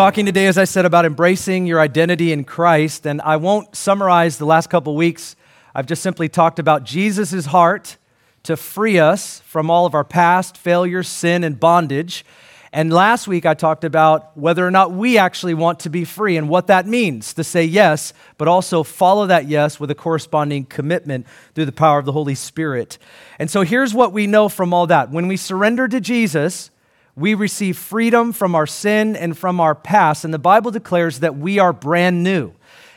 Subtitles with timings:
[0.00, 3.06] talking today, as I said, about embracing your identity in Christ.
[3.06, 5.36] And I won't summarize the last couple weeks.
[5.74, 7.98] I've just simply talked about Jesus' heart
[8.44, 12.24] to free us from all of our past failures, sin, and bondage.
[12.72, 16.38] And last week I talked about whether or not we actually want to be free
[16.38, 20.64] and what that means to say yes, but also follow that yes with a corresponding
[20.64, 22.96] commitment through the power of the Holy Spirit.
[23.38, 25.10] And so here's what we know from all that.
[25.10, 26.70] When we surrender to Jesus,
[27.20, 30.24] we receive freedom from our sin and from our past.
[30.24, 32.52] And the Bible declares that we are brand new.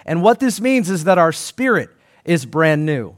[0.06, 1.90] And what this means is that our spirit
[2.26, 3.16] is brand new.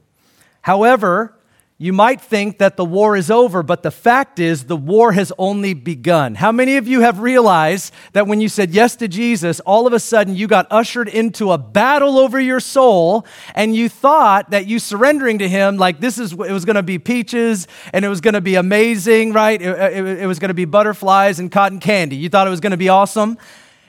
[0.61, 1.37] However,
[1.77, 5.33] you might think that the war is over, but the fact is the war has
[5.37, 6.35] only begun.
[6.35, 9.91] How many of you have realized that when you said yes to Jesus, all of
[9.91, 13.25] a sudden you got ushered into a battle over your soul
[13.55, 16.83] and you thought that you surrendering to him, like this is, it was going to
[16.83, 19.61] be peaches and it was going to be amazing, right?
[19.61, 22.15] It, it, it was going to be butterflies and cotton candy.
[22.15, 23.37] You thought it was going to be awesome.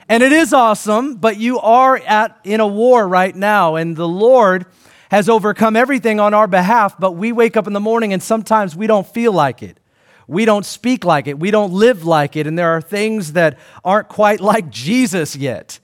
[0.09, 4.07] And it is awesome, but you are at, in a war right now and the
[4.07, 4.65] Lord
[5.09, 8.75] has overcome everything on our behalf, but we wake up in the morning and sometimes
[8.75, 9.79] we don't feel like it.
[10.27, 11.39] We don't speak like it.
[11.39, 12.47] We don't live like it.
[12.47, 15.79] And there are things that aren't quite like Jesus yet.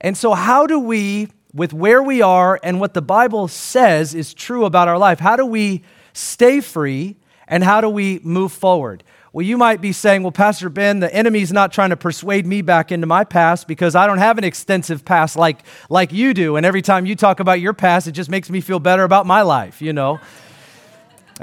[0.00, 4.32] And so, how do we, with where we are and what the Bible says is
[4.32, 5.82] true about our life, how do we
[6.14, 7.16] stay free
[7.48, 9.02] and how do we move forward?
[9.32, 12.60] Well, you might be saying, well, Pastor Ben, the enemy's not trying to persuade me
[12.60, 16.56] back into my past because I don't have an extensive past like, like you do.
[16.56, 19.24] And every time you talk about your past, it just makes me feel better about
[19.24, 20.20] my life, you know?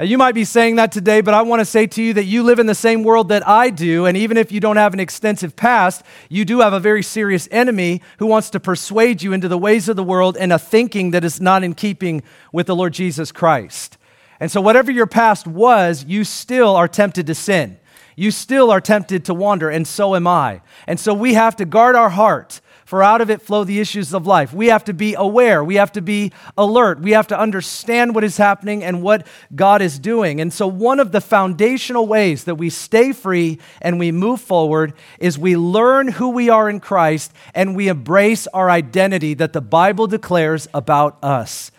[0.00, 2.42] You might be saying that today, but I want to say to you that you
[2.42, 4.06] live in the same world that I do.
[4.06, 7.48] And even if you don't have an extensive past, you do have a very serious
[7.50, 11.10] enemy who wants to persuade you into the ways of the world and a thinking
[11.10, 13.98] that is not in keeping with the Lord Jesus Christ.
[14.40, 17.78] And so, whatever your past was, you still are tempted to sin
[18.20, 20.60] you still are tempted to wander, and so am I.
[20.86, 24.12] And so we have to guard our heart, for out of it flow the issues
[24.12, 24.52] of life.
[24.52, 28.22] We have to be aware, we have to be alert, we have to understand what
[28.22, 30.38] is happening and what God is doing.
[30.38, 34.92] And so, one of the foundational ways that we stay free and we move forward
[35.18, 39.62] is we learn who we are in Christ and we embrace our identity that the
[39.62, 41.70] Bible declares about us.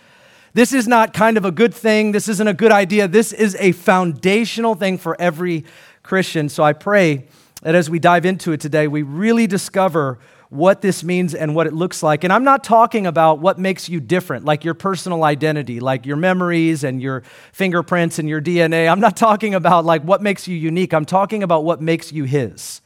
[0.54, 2.12] This is not kind of a good thing.
[2.12, 3.08] This isn't a good idea.
[3.08, 5.64] This is a foundational thing for every
[6.04, 6.50] Christian.
[6.50, 7.26] So I pray
[7.62, 10.20] that as we dive into it today, we really discover
[10.50, 12.26] what this means and what it looks like.
[12.26, 16.18] And I'm not talking about what makes you different, like your personal identity, like your
[16.18, 17.24] memories and your
[17.54, 18.92] fingerprints and your DNA.
[18.92, 20.94] I'm not talking about like what makes you unique.
[20.94, 22.82] I'm talking about what makes you His.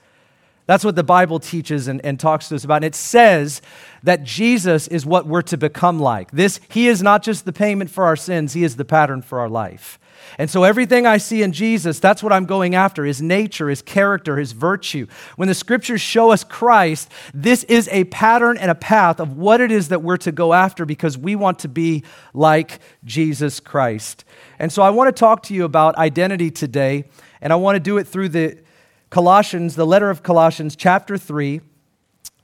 [0.66, 2.78] That's what the Bible teaches and, and talks to us about.
[2.78, 3.62] And it says
[4.04, 6.32] that Jesus is what we're to become like.
[6.32, 9.40] This, He is not just the payment for our sins, He is the pattern for
[9.40, 10.00] our life.
[10.38, 13.82] And so everything I see in Jesus, that's what I'm going after his nature, his
[13.82, 15.08] character, his virtue.
[15.36, 19.62] When the scriptures show us Christ, this is a pattern and a path of what
[19.62, 22.04] it is that we're to go after because we want to be
[22.34, 24.26] like Jesus Christ.
[24.60, 27.06] And so I want to talk to you about identity today,
[27.42, 28.58] and I want to do it through the
[29.16, 31.62] Colossians, the letter of Colossians, chapter 3.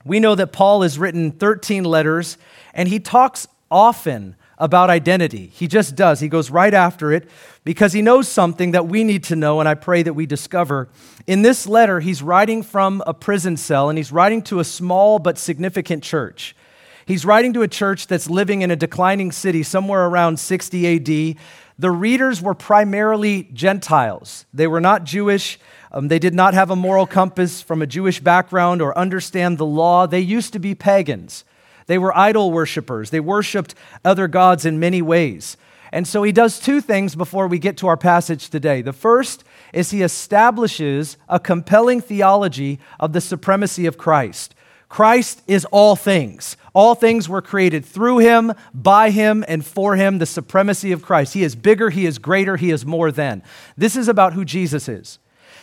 [0.06, 2.38] We know that Paul has written 13 letters,
[2.72, 5.48] and he talks often about identity.
[5.48, 6.20] He just does.
[6.20, 7.28] He goes right after it
[7.62, 10.88] because he knows something that we need to know, and I pray that we discover.
[11.26, 15.18] In this letter, he's writing from a prison cell, and he's writing to a small
[15.18, 16.56] but significant church.
[17.04, 21.36] He's writing to a church that's living in a declining city somewhere around 60 AD.
[21.78, 25.58] The readers were primarily Gentiles, they were not Jewish.
[25.92, 29.66] Um, they did not have a moral compass from a Jewish background or understand the
[29.66, 30.06] law.
[30.06, 31.44] They used to be pagans.
[31.86, 33.10] They were idol worshippers.
[33.10, 35.56] They worshiped other gods in many ways.
[35.92, 38.80] And so he does two things before we get to our passage today.
[38.80, 39.44] The first
[39.74, 44.54] is he establishes a compelling theology of the supremacy of Christ.
[44.88, 46.56] Christ is all things.
[46.74, 51.34] All things were created through him, by him, and for him, the supremacy of Christ.
[51.34, 53.42] He is bigger, he is greater, he is more than.
[53.76, 55.18] This is about who Jesus is.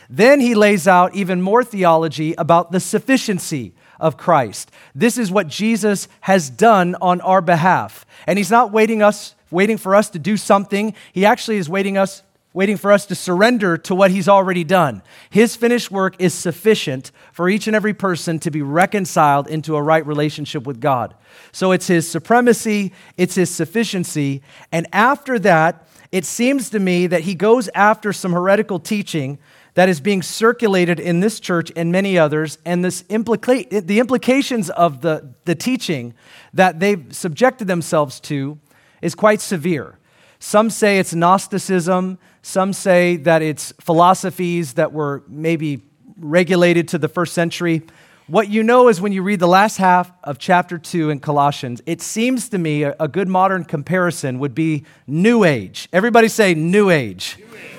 [0.09, 4.71] Then he lays out even more theology about the sufficiency of Christ.
[4.95, 8.05] This is what Jesus has done on our behalf.
[8.25, 10.93] And he's not waiting us waiting for us to do something.
[11.11, 15.03] He actually is waiting us waiting for us to surrender to what he's already done.
[15.29, 19.81] His finished work is sufficient for each and every person to be reconciled into a
[19.81, 21.13] right relationship with God.
[21.51, 24.41] So it's his supremacy, it's his sufficiency,
[24.71, 29.37] and after that, it seems to me that he goes after some heretical teaching
[29.79, 34.69] that is being circulated in this church and many others, and this implica- the implications
[34.71, 36.13] of the, the teaching
[36.53, 38.59] that they've subjected themselves to
[39.01, 39.97] is quite severe.
[40.37, 45.81] Some say it's Gnosticism, some say that it's philosophies that were maybe
[46.17, 47.81] regulated to the first century.
[48.27, 51.81] what you know is when you read the last half of chapter 2 in Colossians,
[51.85, 55.87] it seems to me a, good modern comparison would be New Age.
[55.93, 57.37] Everybody say New Age.
[57.39, 57.78] New age.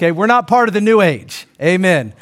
[0.00, 1.46] Okay, we're not part of the New Age.
[1.60, 2.14] Amen.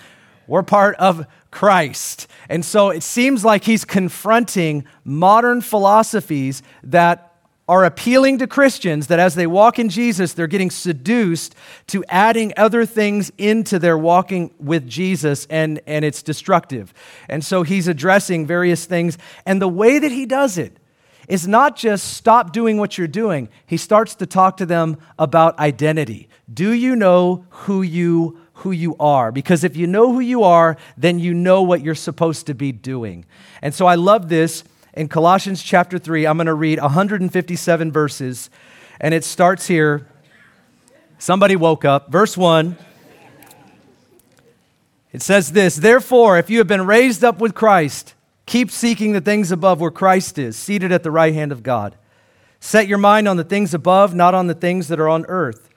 [0.48, 2.26] We're part of Christ.
[2.48, 7.36] And so it seems like he's confronting modern philosophies that
[7.68, 11.54] are appealing to Christians that as they walk in Jesus, they're getting seduced
[11.86, 16.92] to adding other things into their walking with Jesus, and, and it's destructive.
[17.28, 19.18] And so he's addressing various things.
[19.46, 20.76] And the way that he does it
[21.28, 25.56] is not just stop doing what you're doing, he starts to talk to them about
[25.60, 26.28] identity.
[26.52, 30.76] Do you know who you who you are because if you know who you are
[30.96, 33.24] then you know what you're supposed to be doing
[33.62, 34.64] and so i love this
[34.98, 36.26] in Colossians chapter 3.
[36.26, 38.50] I'm going to read 157 verses,
[39.00, 40.08] and it starts here.
[41.18, 42.10] Somebody woke up.
[42.10, 42.76] Verse 1.
[45.12, 48.14] It says this Therefore, if you have been raised up with Christ,
[48.44, 51.96] keep seeking the things above where Christ is, seated at the right hand of God.
[52.58, 55.67] Set your mind on the things above, not on the things that are on earth.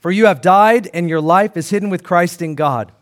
[0.00, 2.92] For you have died, and your life is hidden with Christ in God.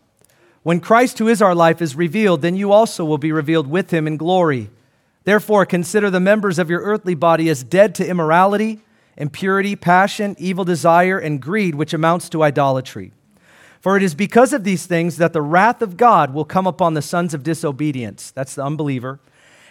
[0.63, 3.91] When Christ, who is our life, is revealed, then you also will be revealed with
[3.91, 4.69] him in glory.
[5.23, 8.81] Therefore, consider the members of your earthly body as dead to immorality,
[9.15, 13.13] impurity, passion, evil desire, and greed, which amounts to idolatry.
[13.79, 16.93] For it is because of these things that the wrath of God will come upon
[16.93, 18.31] the sons of disobedience.
[18.31, 19.19] That's the unbeliever.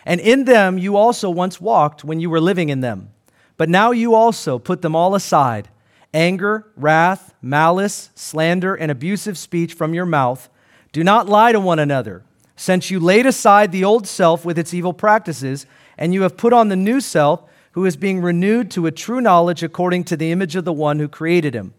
[0.05, 3.11] And in them you also once walked when you were living in them.
[3.57, 5.69] But now you also put them all aside
[6.17, 10.49] anger, wrath, malice, slander, and abusive speech from your mouth.
[10.91, 12.25] Do not lie to one another
[12.57, 15.67] since you laid aside the old self with its evil practices,
[15.99, 17.43] and you have put on the new self,
[17.73, 20.99] who is being renewed to a true knowledge according to the image of the one
[20.99, 21.75] who created him.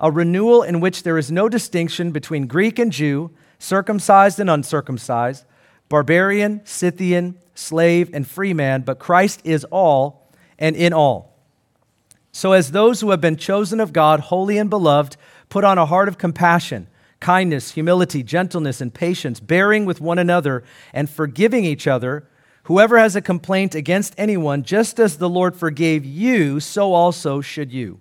[0.00, 5.44] A renewal in which there is no distinction between Greek and Jew, circumcised and uncircumcised,
[5.90, 11.31] barbarian, Scythian, slave, and free man, but Christ is all and in all.
[12.34, 15.18] So, as those who have been chosen of God, holy and beloved,
[15.50, 16.88] put on a heart of compassion
[17.20, 22.26] kindness, humility, gentleness, and patience, bearing with one another and forgiving each other.
[22.64, 27.72] Whoever has a complaint against anyone, just as the Lord forgave you, so also should
[27.72, 28.00] you.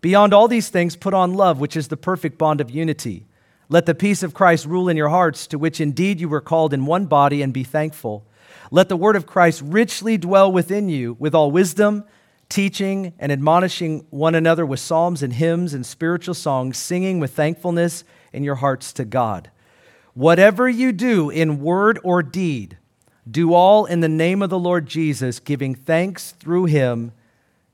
[0.00, 3.26] Beyond all these things, put on love, which is the perfect bond of unity.
[3.68, 6.74] Let the peace of Christ rule in your hearts, to which indeed you were called
[6.74, 8.26] in one body, and be thankful.
[8.72, 12.04] Let the word of Christ richly dwell within you, with all wisdom,
[12.52, 18.04] teaching and admonishing one another with psalms and hymns and spiritual songs, singing with thankfulness
[18.30, 19.50] in your hearts to God.
[20.12, 22.76] Whatever you do in word or deed,
[23.30, 27.12] do all in the name of the Lord Jesus, giving thanks through him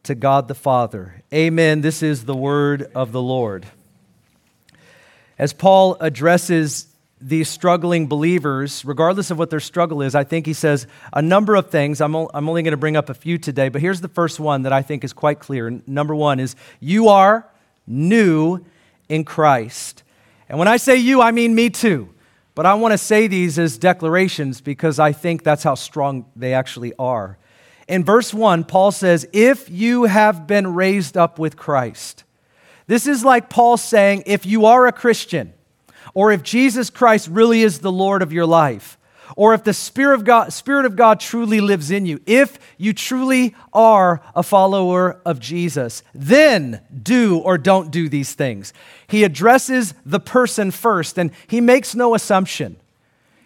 [0.04, 1.24] to God the Father.
[1.34, 1.80] Amen.
[1.80, 3.66] This is the word of the Lord.
[5.40, 6.87] As Paul addresses
[7.20, 11.54] these struggling believers, regardless of what their struggle is, I think he says a number
[11.54, 12.00] of things.
[12.00, 14.62] I'm, I'm only going to bring up a few today, but here's the first one
[14.62, 15.80] that I think is quite clear.
[15.86, 17.46] Number one is you are
[17.86, 18.64] new
[19.08, 20.02] in Christ.
[20.48, 22.14] And when I say you, I mean me too.
[22.54, 26.54] But I want to say these as declarations because I think that's how strong they
[26.54, 27.38] actually are.
[27.86, 32.24] In verse 1, Paul says, If you have been raised up with Christ.
[32.86, 35.54] This is like Paul saying, If you are a Christian,
[36.18, 38.98] or if Jesus Christ really is the Lord of your life,
[39.36, 42.92] or if the Spirit of God, Spirit of God truly lives in you, if you
[42.92, 48.72] truly are a follower of Jesus, then do or don't do these things.
[49.06, 52.78] He addresses the person first, and he makes no assumption.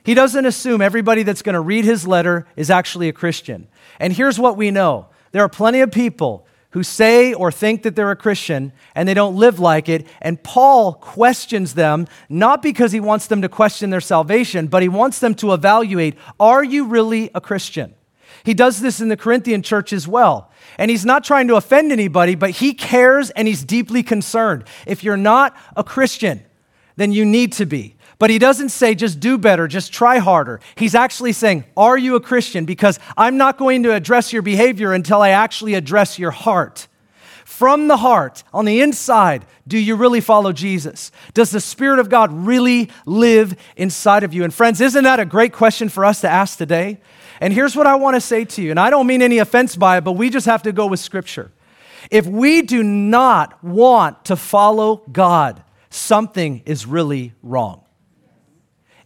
[0.03, 3.69] He doesn't assume everybody that's going to read his letter is actually a Christian.
[4.01, 7.97] And here's what we know there are plenty of people who say or think that
[7.97, 10.07] they're a Christian and they don't live like it.
[10.21, 14.89] And Paul questions them, not because he wants them to question their salvation, but he
[14.89, 17.95] wants them to evaluate are you really a Christian?
[18.45, 20.51] He does this in the Corinthian church as well.
[20.79, 24.65] And he's not trying to offend anybody, but he cares and he's deeply concerned.
[24.87, 26.43] If you're not a Christian,
[26.97, 27.97] then you need to be.
[28.23, 30.61] But he doesn't say just do better, just try harder.
[30.77, 32.65] He's actually saying, Are you a Christian?
[32.65, 36.87] Because I'm not going to address your behavior until I actually address your heart.
[37.45, 41.11] From the heart, on the inside, do you really follow Jesus?
[41.35, 44.45] Does the Spirit of God really live inside of you?
[44.45, 47.01] And friends, isn't that a great question for us to ask today?
[47.41, 49.75] And here's what I want to say to you, and I don't mean any offense
[49.75, 51.51] by it, but we just have to go with Scripture.
[52.09, 57.83] If we do not want to follow God, something is really wrong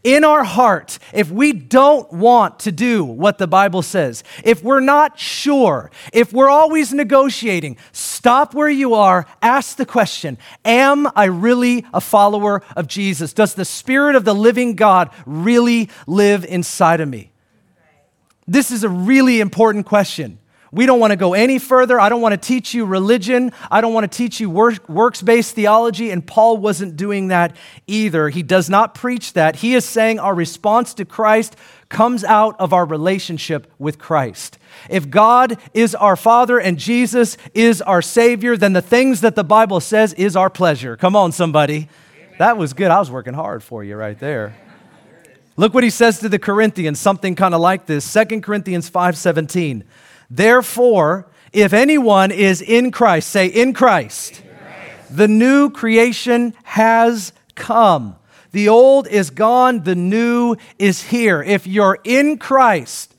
[0.06, 4.78] in our heart, if we don't want to do what the Bible says, if we're
[4.78, 11.24] not sure, if we're always negotiating, stop where you are, ask the question Am I
[11.24, 13.32] really a follower of Jesus?
[13.32, 17.32] Does the Spirit of the living God really live inside of me?
[18.46, 20.38] This is a really important question.
[20.72, 22.00] We don't want to go any further.
[22.00, 23.52] I don't want to teach you religion.
[23.70, 26.10] I don't want to teach you work, works based theology.
[26.10, 27.56] And Paul wasn't doing that
[27.86, 28.28] either.
[28.28, 29.56] He does not preach that.
[29.56, 31.56] He is saying our response to Christ
[31.88, 34.58] comes out of our relationship with Christ.
[34.90, 39.44] If God is our Father and Jesus is our Savior, then the things that the
[39.44, 40.96] Bible says is our pleasure.
[40.96, 41.88] Come on, somebody.
[42.38, 42.90] That was good.
[42.90, 44.56] I was working hard for you right there.
[45.56, 48.04] Look what he says to the Corinthians, something kind of like this.
[48.04, 49.84] 2 Corinthians 5:17.
[50.30, 57.32] Therefore, if anyone is in Christ, say in Christ, in Christ, the new creation has
[57.54, 58.16] come.
[58.52, 61.42] The old is gone, the new is here.
[61.42, 63.15] If you're in Christ,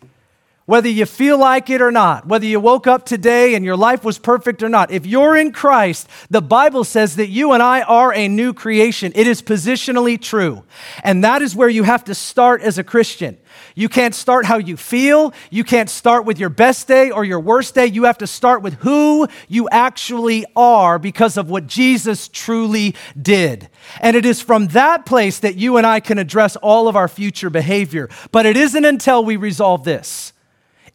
[0.68, 4.04] whether you feel like it or not, whether you woke up today and your life
[4.04, 7.84] was perfect or not, if you're in Christ, the Bible says that you and I
[7.84, 9.14] are a new creation.
[9.16, 10.66] It is positionally true.
[11.06, 13.38] And that is where you have to start as a Christian.
[13.76, 15.34] You can't start how you feel.
[15.50, 17.86] You can't start with your best day or your worst day.
[17.86, 23.70] You have to start with who you actually are because of what Jesus truly did.
[24.02, 27.08] And it is from that place that you and I can address all of our
[27.08, 28.10] future behavior.
[28.34, 30.34] But it isn't until we resolve this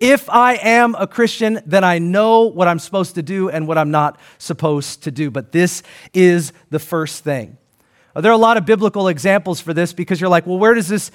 [0.02, 3.78] if I am a Christian, then I know what I'm supposed to do and what
[3.78, 5.30] I'm not supposed to do.
[5.30, 7.56] But this is the first thing.
[8.16, 10.88] There are a lot of biblical examples for this because you're like, well, where does
[10.88, 11.12] this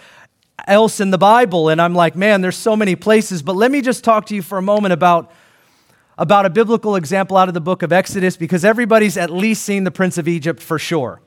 [0.66, 1.68] else in the Bible?
[1.68, 3.42] And I'm like, man, there's so many places.
[3.42, 5.34] But let me just talk to you for a moment about,
[6.18, 9.84] about a biblical example out of the book of Exodus because everybody's at least seen
[9.84, 11.22] the Prince of Egypt for sure.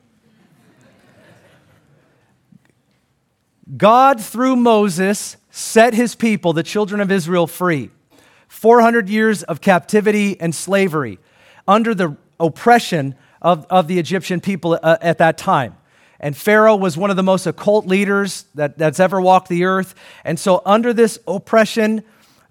[3.76, 7.90] God, through Moses, set his people, the children of Israel, free.
[8.48, 11.18] 400 years of captivity and slavery
[11.68, 15.76] under the oppression of, of the Egyptian people uh, at that time.
[16.18, 19.94] And Pharaoh was one of the most occult leaders that, that's ever walked the earth.
[20.24, 22.02] And so, under this oppression,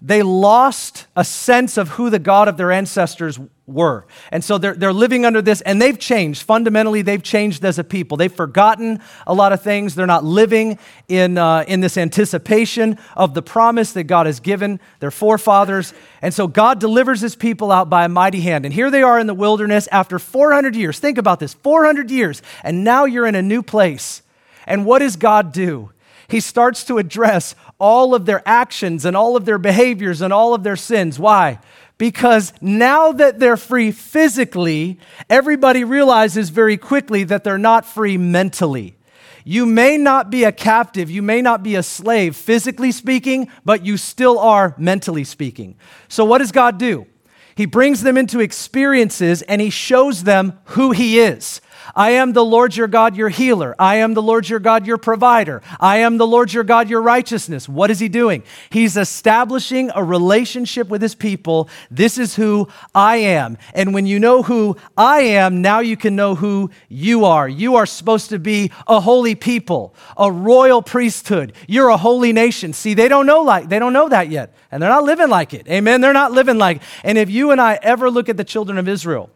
[0.02, 3.38] they lost a sense of who the God of their ancestors
[3.70, 4.06] were.
[4.30, 6.42] And so they're, they're living under this, and they've changed.
[6.42, 8.16] Fundamentally, they've changed as a people.
[8.16, 9.94] They've forgotten a lot of things.
[9.94, 14.80] They're not living in, uh, in this anticipation of the promise that God has given
[15.00, 15.94] their forefathers.
[16.22, 18.64] And so God delivers his people out by a mighty hand.
[18.64, 20.98] And here they are in the wilderness after 400 years.
[20.98, 24.22] Think about this 400 years, and now you're in a new place.
[24.66, 25.90] And what does God do?
[26.30, 30.54] He starts to address all of their actions and all of their behaviors and all
[30.54, 31.18] of their sins.
[31.18, 31.58] Why?
[32.00, 38.96] Because now that they're free physically, everybody realizes very quickly that they're not free mentally.
[39.44, 43.84] You may not be a captive, you may not be a slave, physically speaking, but
[43.84, 45.76] you still are mentally speaking.
[46.08, 47.06] So, what does God do?
[47.54, 51.60] He brings them into experiences and he shows them who he is.
[51.94, 53.74] I am the Lord your God, your healer.
[53.78, 55.62] I am the Lord your God, your provider.
[55.78, 57.68] I am the Lord your God, your righteousness.
[57.68, 58.42] What is he doing?
[58.70, 61.68] He's establishing a relationship with his people.
[61.90, 63.58] This is who I am.
[63.74, 67.48] And when you know who I am, now you can know who you are.
[67.48, 71.52] You are supposed to be a holy people, a royal priesthood.
[71.66, 72.72] You're a holy nation.
[72.72, 74.54] See, they don't know like they don't know that yet.
[74.70, 75.68] And they're not living like it.
[75.68, 76.00] Amen.
[76.00, 76.78] They're not living like.
[76.78, 76.82] It.
[77.04, 79.30] And if you and I ever look at the children of Israel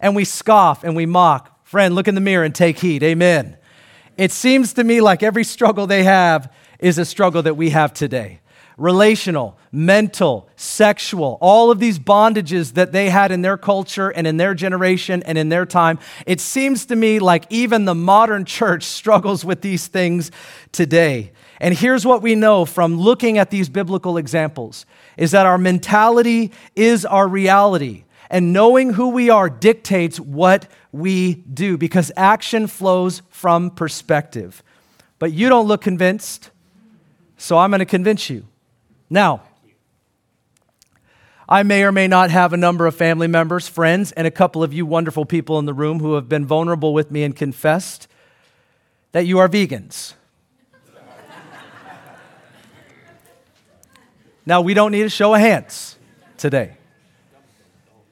[0.00, 3.04] and we scoff and we mock, Friend, look in the mirror and take heed.
[3.04, 3.56] Amen.
[4.16, 7.94] It seems to me like every struggle they have is a struggle that we have
[7.94, 8.40] today
[8.76, 14.36] relational, mental, sexual, all of these bondages that they had in their culture and in
[14.36, 16.00] their generation and in their time.
[16.26, 20.32] It seems to me like even the modern church struggles with these things
[20.72, 21.30] today.
[21.60, 24.86] And here's what we know from looking at these biblical examples
[25.16, 31.34] is that our mentality is our reality and knowing who we are dictates what we
[31.34, 34.62] do because action flows from perspective.
[35.18, 36.50] But you don't look convinced,
[37.36, 38.46] so I'm going to convince you.
[39.08, 39.42] Now,
[41.48, 44.62] I may or may not have a number of family members, friends, and a couple
[44.62, 48.06] of you wonderful people in the room who have been vulnerable with me and confessed
[49.12, 50.14] that you are vegans.
[54.46, 55.98] now, we don't need a show of hands
[56.36, 56.76] today.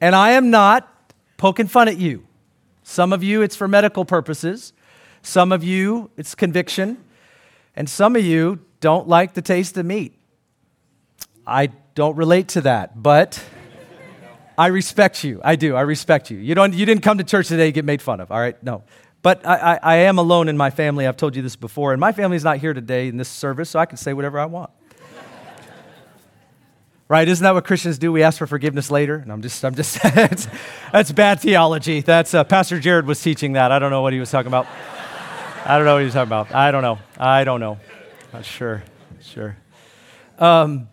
[0.01, 0.87] And I am not
[1.37, 2.25] poking fun at you.
[2.89, 4.73] Some of you, it's for medical purposes.
[5.21, 6.97] Some of you, it's conviction.
[7.75, 10.17] And some of you don't like the taste of meat.
[11.45, 13.45] I don't relate to that, but
[14.57, 15.39] I respect you.
[15.43, 15.75] I do.
[15.75, 16.39] I respect you.
[16.39, 18.61] You, don't, you didn't come to church today to get made fun of, all right?
[18.63, 18.81] No.
[19.21, 21.05] But I, I, I am alone in my family.
[21.05, 21.93] I've told you this before.
[21.93, 24.45] And my family's not here today in this service, so I can say whatever I
[24.45, 24.71] want.
[27.09, 27.27] Right?
[27.27, 28.11] Isn't that what Christians do?
[28.11, 29.15] We ask for forgiveness later.
[29.15, 29.99] And I'm just, I'm just,
[30.91, 32.01] that's bad theology.
[32.01, 33.71] That's, uh, Pastor Jared was teaching that.
[33.71, 34.67] I don't know what he was talking about.
[35.65, 36.53] I don't know what he was talking about.
[36.53, 36.99] I don't know.
[37.17, 37.79] I don't know.
[38.31, 38.83] Not sure.
[39.21, 39.57] Sure.
[40.37, 40.87] Um,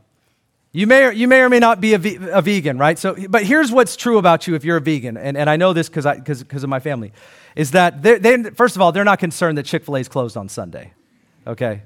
[0.73, 2.99] You may, or, you may or may not be a, ve- a vegan, right?
[2.99, 5.73] So, but here's what's true about you if you're a vegan, and, and I know
[5.73, 7.13] this because of my family,
[7.55, 10.37] is that they, first of all, they're not concerned that Chick fil A is closed
[10.37, 10.93] on Sunday,
[11.47, 11.83] okay?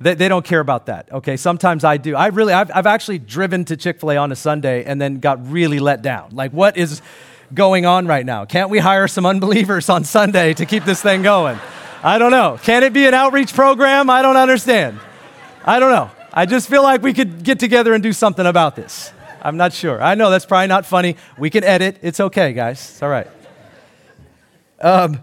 [0.00, 1.36] They, they don't care about that, okay?
[1.36, 2.14] Sometimes I do.
[2.14, 5.18] I really, I've, I've actually driven to Chick fil A on a Sunday and then
[5.18, 6.30] got really let down.
[6.32, 7.02] Like, what is
[7.52, 8.44] going on right now?
[8.44, 11.58] Can't we hire some unbelievers on Sunday to keep this thing going?
[12.02, 12.58] I don't know.
[12.62, 14.08] Can it be an outreach program?
[14.08, 15.00] I don't understand.
[15.64, 16.10] I don't know.
[16.32, 19.12] I just feel like we could get together and do something about this.
[19.42, 20.00] I'm not sure.
[20.00, 21.16] I know that's probably not funny.
[21.36, 21.98] We can edit.
[22.02, 22.90] It's okay, guys.
[22.90, 23.26] It's all right.
[24.80, 25.20] Um,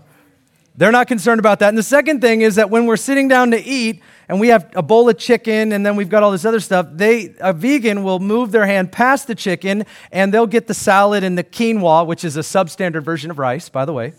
[0.75, 1.69] they're not concerned about that.
[1.69, 4.69] And the second thing is that when we're sitting down to eat and we have
[4.75, 8.03] a bowl of chicken and then we've got all this other stuff, they a vegan
[8.03, 12.05] will move their hand past the chicken and they'll get the salad and the quinoa,
[12.05, 14.13] which is a substandard version of rice, by the way,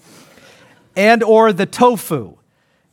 [0.95, 2.37] and or the tofu.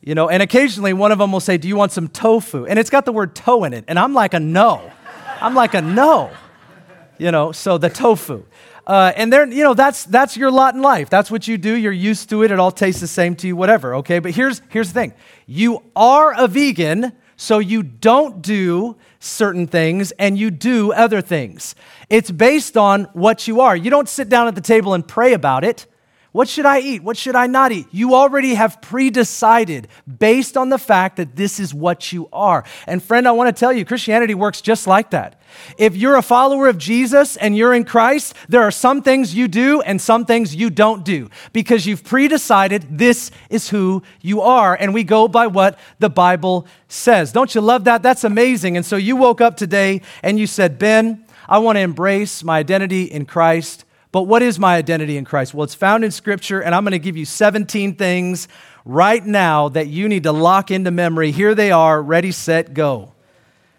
[0.00, 2.66] You know, and occasionally one of them will say, Do you want some tofu?
[2.66, 3.84] And it's got the word toe in it.
[3.88, 4.92] And I'm like a no.
[5.40, 6.30] I'm like a no.
[7.16, 8.44] You know, so the tofu.
[8.86, 11.08] Uh, and there, you know, that's that's your lot in life.
[11.08, 11.74] That's what you do.
[11.74, 12.50] You're used to it.
[12.50, 13.94] It all tastes the same to you, whatever.
[13.96, 15.14] Okay, but here's here's the thing:
[15.46, 21.74] you are a vegan, so you don't do certain things and you do other things.
[22.10, 23.74] It's based on what you are.
[23.74, 25.86] You don't sit down at the table and pray about it.
[26.34, 27.04] What should I eat?
[27.04, 27.86] What should I not eat?
[27.92, 29.86] You already have pre decided
[30.18, 32.64] based on the fact that this is what you are.
[32.88, 35.40] And friend, I want to tell you, Christianity works just like that.
[35.78, 39.46] If you're a follower of Jesus and you're in Christ, there are some things you
[39.46, 44.40] do and some things you don't do because you've pre decided this is who you
[44.40, 44.74] are.
[44.74, 47.30] And we go by what the Bible says.
[47.30, 48.02] Don't you love that?
[48.02, 48.76] That's amazing.
[48.76, 52.58] And so you woke up today and you said, Ben, I want to embrace my
[52.58, 53.84] identity in Christ.
[54.14, 55.54] But what is my identity in Christ?
[55.54, 58.46] Well, it's found in Scripture, and I'm going to give you 17 things
[58.84, 61.32] right now that you need to lock into memory.
[61.32, 63.12] Here they are ready, set, go.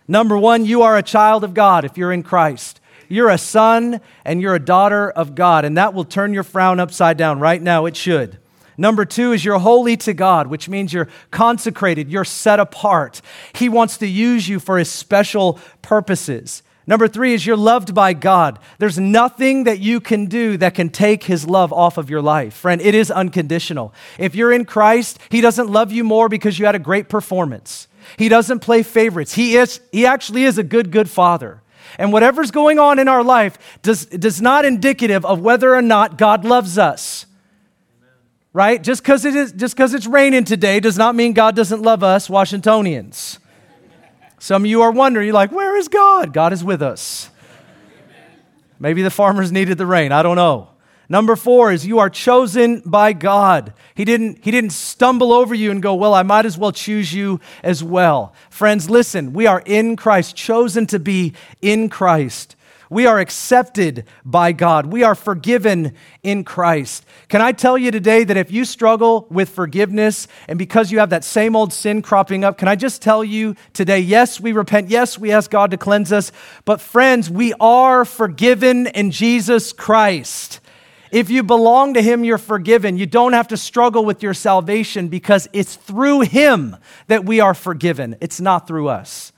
[0.09, 2.81] Number one, you are a child of God if you're in Christ.
[3.07, 6.81] You're a son and you're a daughter of God, and that will turn your frown
[6.81, 7.39] upside down.
[7.39, 8.37] Right now, it should.
[8.77, 13.21] Number two is you're holy to God, which means you're consecrated, you're set apart.
[13.53, 16.61] He wants to use you for his special purposes.
[16.87, 18.59] Number three is you're loved by God.
[18.77, 22.53] There's nothing that you can do that can take his love off of your life.
[22.53, 23.93] Friend, it is unconditional.
[24.19, 27.87] If you're in Christ, he doesn't love you more because you had a great performance.
[28.17, 29.33] He doesn't play favorites.
[29.33, 31.61] He is he actually is a good good father.
[31.97, 36.17] And whatever's going on in our life does, does not indicative of whether or not
[36.17, 37.25] God loves us.
[38.53, 38.81] Right?
[38.81, 42.03] Just because it is just because it's raining today does not mean God doesn't love
[42.03, 43.39] us, Washingtonians.
[44.45, 46.31] Some of you are wondering, you're like, where is God?
[46.31, 47.31] God is with us.
[48.79, 50.11] Maybe the farmers needed the rain.
[50.11, 50.69] I don't know.
[51.09, 53.73] Number four is you are chosen by God.
[53.95, 57.11] He didn't, he didn't stumble over you and go, Well, I might as well choose
[57.11, 58.35] you as well.
[58.51, 62.55] Friends, listen, we are in Christ, chosen to be in Christ.
[62.95, 64.85] We are accepted by God.
[64.85, 67.05] We are forgiven in Christ.
[67.27, 71.09] Can I tell you today that if you struggle with forgiveness and because you have
[71.09, 74.89] that same old sin cropping up, can I just tell you today, yes, we repent.
[74.89, 76.31] Yes, we ask God to cleanse us.
[76.63, 80.61] But friends, we are forgiven in Jesus Christ.
[81.11, 82.97] If you belong to Him, you're forgiven.
[82.97, 86.77] You don't have to struggle with your salvation because it's through Him
[87.07, 88.15] that we are forgiven.
[88.21, 89.33] It's not through us.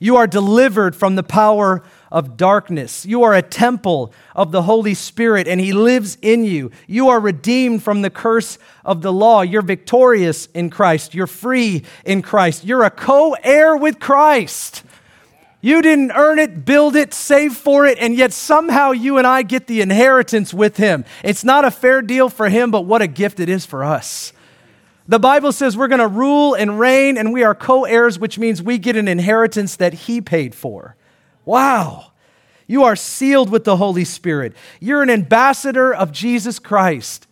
[0.00, 1.82] You are delivered from the power
[2.14, 3.04] of darkness.
[3.04, 6.70] You are a temple of the Holy Spirit, and He lives in you.
[6.86, 9.42] You are redeemed from the curse of the law.
[9.42, 11.12] You're victorious in Christ.
[11.12, 12.64] You're free in Christ.
[12.64, 14.84] You're a co heir with Christ.
[15.60, 19.42] You didn't earn it, build it, save for it, and yet somehow you and I
[19.42, 21.04] get the inheritance with Him.
[21.24, 24.32] It's not a fair deal for Him, but what a gift it is for us.
[25.08, 28.38] The Bible says we're going to rule and reign, and we are co heirs, which
[28.38, 30.94] means we get an inheritance that He paid for.
[31.44, 32.12] Wow.
[32.66, 34.54] You are sealed with the Holy Spirit.
[34.80, 37.26] You're an ambassador of Jesus Christ.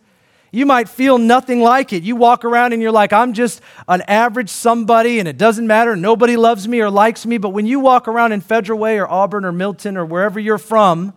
[0.51, 2.03] You might feel nothing like it.
[2.03, 5.95] You walk around and you're like, I'm just an average somebody and it doesn't matter.
[5.95, 7.39] Nobody loves me or likes me.
[7.39, 10.59] But when you walk around in Federal Way or Auburn or Milton or wherever you're
[10.59, 11.13] from,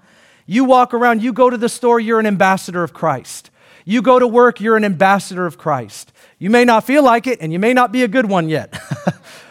[0.47, 3.51] you walk around, you go to the store, you're an ambassador of Christ.
[3.85, 6.13] You go to work, you're an ambassador of Christ.
[6.39, 8.81] You may not feel like it and you may not be a good one yet.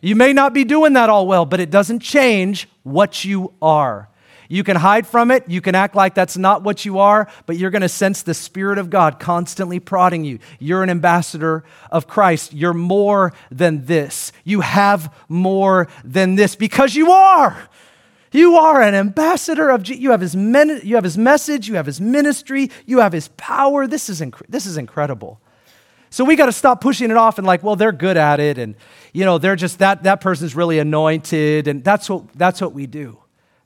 [0.00, 4.08] You may not be doing that all well, but it doesn't change what you are.
[4.48, 5.48] You can hide from it.
[5.48, 8.34] You can act like that's not what you are, but you're going to sense the
[8.34, 10.38] Spirit of God constantly prodding you.
[10.58, 12.52] You're an ambassador of Christ.
[12.52, 14.32] You're more than this.
[14.44, 17.68] You have more than this because you are.
[18.32, 20.02] You are an ambassador of Jesus.
[20.02, 23.86] You have his, you have his message, you have his ministry, you have his power.
[23.86, 25.40] This is, inc- this is incredible.
[26.16, 28.56] So we got to stop pushing it off and like, well, they're good at it,
[28.56, 28.74] and
[29.12, 32.86] you know, they're just that that person's really anointed, and that's what that's what we
[32.86, 33.18] do.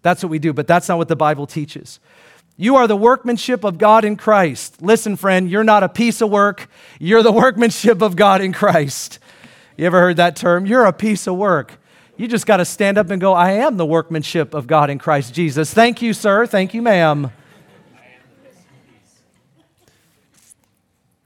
[0.02, 2.00] That's what we do, but that's not what the Bible teaches.
[2.56, 4.82] You are the workmanship of God in Christ.
[4.82, 6.68] Listen, friend, you're not a piece of work.
[6.98, 9.20] You're the workmanship of God in Christ.
[9.76, 10.66] You ever heard that term?
[10.66, 11.78] You're a piece of work.
[12.16, 14.98] You just got to stand up and go, I am the workmanship of God in
[14.98, 15.72] Christ Jesus.
[15.72, 16.46] Thank you, sir.
[16.46, 17.30] Thank you, ma'am.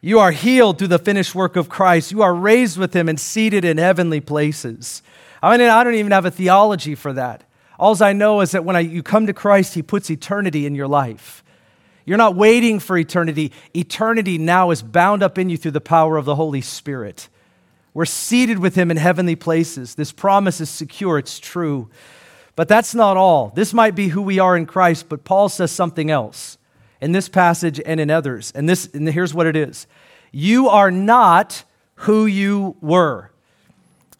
[0.04, 2.12] You are healed through the finished work of Christ.
[2.12, 5.02] You are raised with him and seated in heavenly places.
[5.42, 7.44] I mean, I don't even have a theology for that.
[7.78, 10.74] All I know is that when I, you come to Christ, he puts eternity in
[10.74, 11.42] your life.
[12.04, 13.50] You're not waiting for eternity.
[13.74, 17.30] Eternity now is bound up in you through the power of the Holy Spirit.
[17.94, 19.94] We're seated with him in heavenly places.
[19.94, 21.88] This promise is secure, it's true.
[22.56, 23.52] But that's not all.
[23.54, 26.58] This might be who we are in Christ, but Paul says something else
[27.04, 28.50] in this passage and in others.
[28.54, 29.86] And, this, and here's what it is
[30.32, 31.64] You are not
[31.96, 33.30] who you were.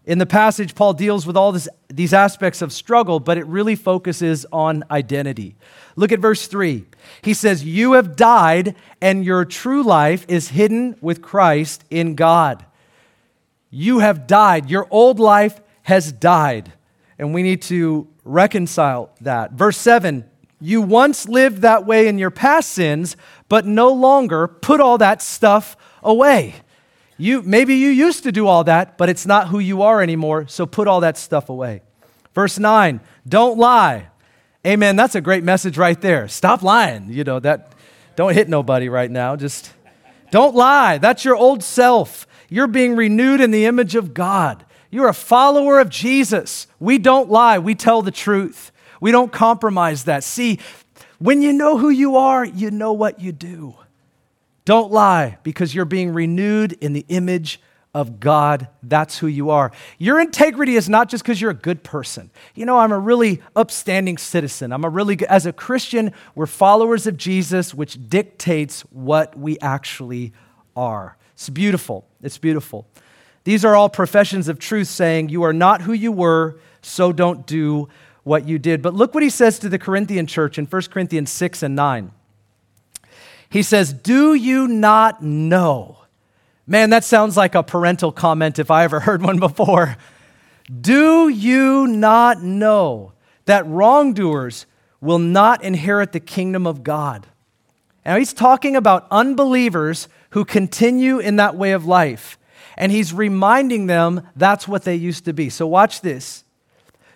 [0.05, 3.75] In the passage, Paul deals with all this, these aspects of struggle, but it really
[3.75, 5.57] focuses on identity.
[5.97, 6.85] Look at verse 3.
[7.23, 12.67] He says, You have died, and your true life is hidden with Christ in God.
[13.71, 14.69] You have died.
[14.69, 16.71] Your old life has died.
[17.19, 19.53] And we need to reconcile that.
[19.53, 20.29] Verse 7
[20.61, 23.17] You once lived that way in your past sins,
[23.49, 26.55] but no longer put all that stuff away.
[27.17, 30.47] You, maybe you used to do all that, but it's not who you are anymore,
[30.49, 31.83] so put all that stuff away.
[32.35, 34.09] Verse 9 Don't lie.
[34.67, 34.97] Amen.
[34.97, 36.27] That's a great message right there.
[36.27, 37.13] Stop lying.
[37.13, 37.75] You know, that
[38.17, 39.37] don't hit nobody right now.
[39.37, 39.73] Just
[40.31, 40.99] don't lie.
[40.99, 42.27] That's your old self.
[42.49, 44.65] You're being renewed in the image of God.
[44.91, 46.67] You're a follower of Jesus.
[46.79, 48.71] We don't lie, we tell the truth.
[49.05, 50.25] We don't compromise that.
[50.25, 50.61] See,
[51.19, 53.75] when you know who you are, you know what you do.
[54.65, 57.61] Don't lie because you're being renewed in the image
[57.93, 58.67] of God.
[58.83, 59.73] That's who you are.
[59.99, 62.31] Your integrity is not just because you're a good person.
[62.55, 64.73] You know, I'm a really upstanding citizen.
[64.73, 69.59] I'm a really good, as a Christian, we're followers of Jesus, which dictates what we
[69.59, 70.33] actually
[70.75, 71.19] are.
[71.35, 72.07] It's beautiful.
[72.23, 72.87] It's beautiful.
[73.45, 77.47] These are all professions of truth saying, You are not who you were, so don't
[77.47, 77.91] do
[78.25, 78.83] what you did.
[78.83, 82.11] But look what he says to the Corinthian church in 1 Corinthians 6 and 9.
[83.49, 85.99] He says, Do you not know?
[86.67, 89.97] Man, that sounds like a parental comment if I ever heard one before.
[90.81, 93.13] Do you not know
[93.45, 94.67] that wrongdoers
[95.01, 97.27] will not inherit the kingdom of God?
[98.07, 102.39] Now, he's talking about unbelievers who continue in that way of life.
[102.77, 105.49] And he's reminding them that's what they used to be.
[105.49, 106.44] So, watch this.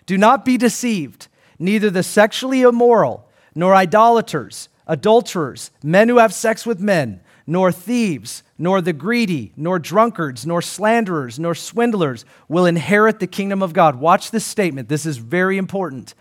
[0.09, 1.27] Do not be deceived.
[1.59, 8.41] Neither the sexually immoral, nor idolaters, adulterers, men who have sex with men, nor thieves,
[8.57, 13.97] nor the greedy, nor drunkards, nor slanderers, nor swindlers will inherit the kingdom of God.
[13.97, 14.89] Watch this statement.
[14.89, 16.15] This is very important.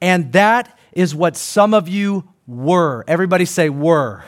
[0.00, 3.04] And that is what some of you were.
[3.08, 4.22] Everybody say, were.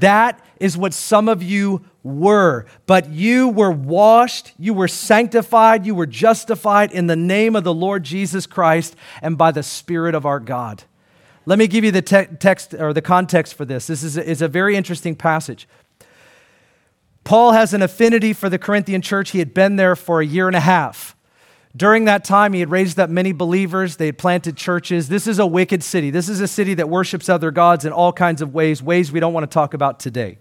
[0.00, 2.66] That is what some of you were.
[2.86, 7.74] But you were washed, you were sanctified, you were justified in the name of the
[7.74, 10.84] Lord Jesus Christ and by the Spirit of our God.
[11.46, 13.86] Let me give you the te- text or the context for this.
[13.86, 15.68] This is a, is a very interesting passage.
[17.22, 19.30] Paul has an affinity for the Corinthian church.
[19.30, 21.16] He had been there for a year and a half.
[21.76, 23.96] During that time, he had raised up many believers.
[23.96, 25.08] They had planted churches.
[25.08, 26.10] This is a wicked city.
[26.10, 29.18] This is a city that worships other gods in all kinds of ways, ways we
[29.18, 30.38] don't want to talk about today.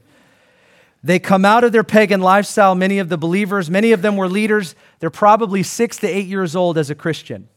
[1.03, 4.29] They come out of their pagan lifestyle, many of the believers, many of them were
[4.29, 4.73] leaders.
[4.99, 7.49] They're probably six to eight years old as a Christian.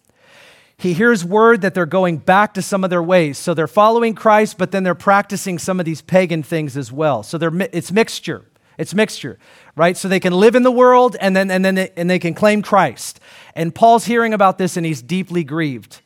[0.78, 3.38] He hears word that they're going back to some of their ways.
[3.38, 7.22] So they're following Christ, but then they're practicing some of these pagan things as well.
[7.22, 8.44] So they're, it's mixture.
[8.78, 9.38] It's mixture,
[9.74, 9.96] right?
[9.96, 12.34] So they can live in the world and then, and then they, and they can
[12.34, 13.20] claim Christ.
[13.54, 16.02] And Paul's hearing about this and he's deeply grieved.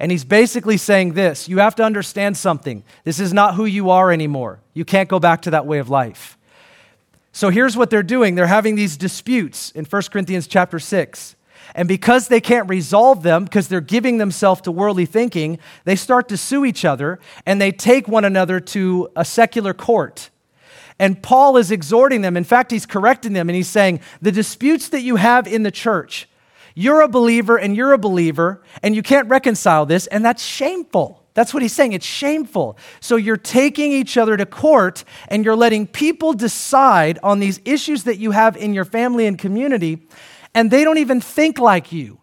[0.00, 2.82] And he's basically saying this you have to understand something.
[3.04, 4.60] This is not who you are anymore.
[4.72, 6.38] You can't go back to that way of life.
[7.34, 11.34] So here's what they're doing they're having these disputes in 1 Corinthians chapter 6.
[11.74, 16.28] And because they can't resolve them, because they're giving themselves to worldly thinking, they start
[16.28, 20.30] to sue each other and they take one another to a secular court.
[21.00, 22.36] And Paul is exhorting them.
[22.36, 25.72] In fact, he's correcting them and he's saying, The disputes that you have in the
[25.72, 26.28] church,
[26.76, 31.23] you're a believer and you're a believer, and you can't reconcile this, and that's shameful.
[31.34, 31.92] That's what he's saying.
[31.92, 32.78] It's shameful.
[33.00, 38.04] So you're taking each other to court and you're letting people decide on these issues
[38.04, 40.06] that you have in your family and community,
[40.54, 42.18] and they don't even think like you.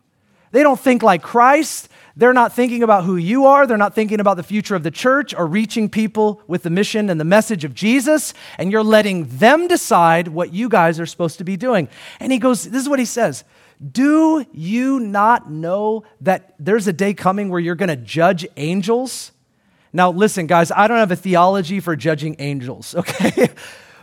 [0.51, 1.89] They don't think like Christ.
[2.15, 3.65] They're not thinking about who you are.
[3.65, 7.09] They're not thinking about the future of the church or reaching people with the mission
[7.09, 8.33] and the message of Jesus.
[8.57, 11.87] And you're letting them decide what you guys are supposed to be doing.
[12.19, 13.45] And he goes, This is what he says
[13.81, 19.31] Do you not know that there's a day coming where you're going to judge angels?
[19.91, 23.49] Now, listen, guys, I don't have a theology for judging angels, okay?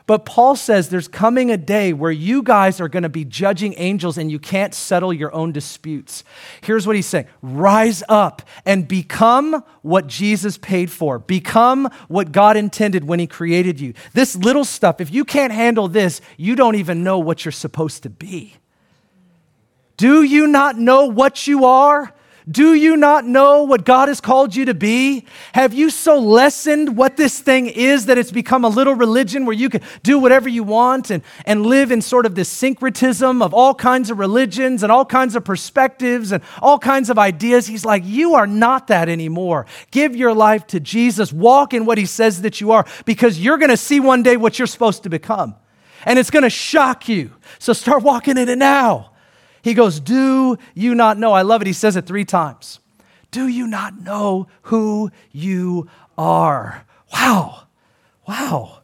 [0.09, 3.75] But Paul says there's coming a day where you guys are going to be judging
[3.77, 6.25] angels and you can't settle your own disputes.
[6.63, 12.57] Here's what he's saying Rise up and become what Jesus paid for, become what God
[12.57, 13.93] intended when he created you.
[14.15, 18.03] This little stuff, if you can't handle this, you don't even know what you're supposed
[18.05, 18.55] to be.
[19.99, 22.15] Do you not know what you are?
[22.51, 25.27] Do you not know what God has called you to be?
[25.53, 29.57] Have you so lessened what this thing is that it's become a little religion where
[29.57, 33.53] you can do whatever you want and, and live in sort of this syncretism of
[33.53, 37.67] all kinds of religions and all kinds of perspectives and all kinds of ideas?
[37.67, 39.67] He's like, You are not that anymore.
[39.91, 41.33] Give your life to Jesus.
[41.33, 44.39] Walk in what He says that you are because you're going to see one day
[44.39, 45.55] what you're supposed to become.
[46.07, 47.33] And it's going to shock you.
[47.59, 49.11] So start walking in it now.
[49.69, 51.33] He goes, Do you not know?
[51.33, 51.67] I love it.
[51.67, 52.81] He says it three times.
[53.31, 56.87] Do you not know who you are?
[57.13, 57.65] Wow.
[58.27, 58.81] Wow.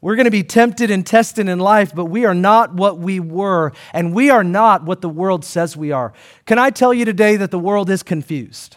[0.00, 3.18] We're going to be tempted and tested in life, but we are not what we
[3.18, 6.12] were, and we are not what the world says we are.
[6.46, 8.76] Can I tell you today that the world is confused?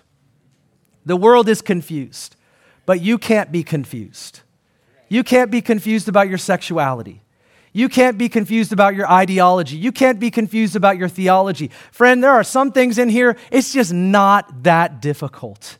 [1.05, 2.35] The world is confused,
[2.87, 4.39] but you can't be confused.
[5.07, 7.21] You can't be confused about your sexuality.
[7.73, 9.77] You can't be confused about your ideology.
[9.77, 11.71] You can't be confused about your theology.
[11.91, 15.77] Friend, there are some things in here, it's just not that difficult.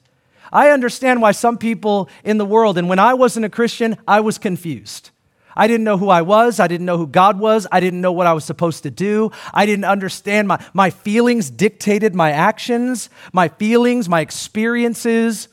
[0.54, 4.20] I understand why some people in the world, and when I wasn't a Christian, I
[4.20, 5.12] was confused.
[5.56, 6.60] I didn't know who I was.
[6.60, 7.68] I didn't know who God was.
[7.72, 9.32] I didn't know what I was supposed to do.
[9.54, 15.50] I didn't understand my, my feelings dictated my actions, my feelings, my experiences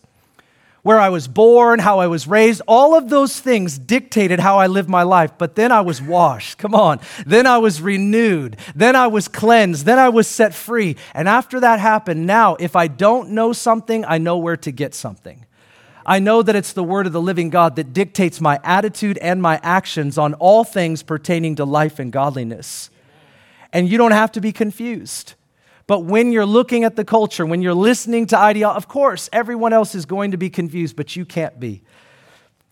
[0.88, 4.68] where I was born, how I was raised, all of those things dictated how I
[4.68, 5.33] lived my life.
[5.37, 6.57] But then I was washed.
[6.57, 6.98] Come on.
[7.27, 8.57] Then I was renewed.
[8.74, 9.85] Then I was cleansed.
[9.85, 10.96] Then I was set free.
[11.12, 14.94] And after that happened, now if I don't know something, I know where to get
[14.94, 15.44] something.
[16.07, 19.42] I know that it's the word of the living God that dictates my attitude and
[19.42, 22.88] my actions on all things pertaining to life and godliness.
[23.74, 25.35] And you don't have to be confused.
[25.88, 29.72] But when you're looking at the culture, when you're listening to ideology, of course, everyone
[29.72, 31.83] else is going to be confused, but you can't be.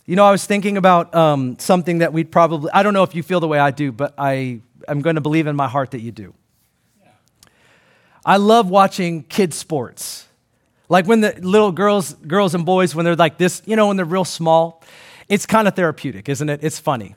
[0.05, 3.15] You know, I was thinking about um, something that we'd probably, I don't know if
[3.15, 5.93] you feel the way I do, but I, I'm going to believe in my heart
[5.93, 6.35] that you do.
[8.23, 10.29] I love watching kids' sports.
[10.91, 13.97] Like when the little girls, girls and boys, when they're like this, you know, when
[13.97, 14.85] they're real small,
[15.27, 16.61] it's kind of therapeutic, isn't it?
[16.63, 17.15] It's funny.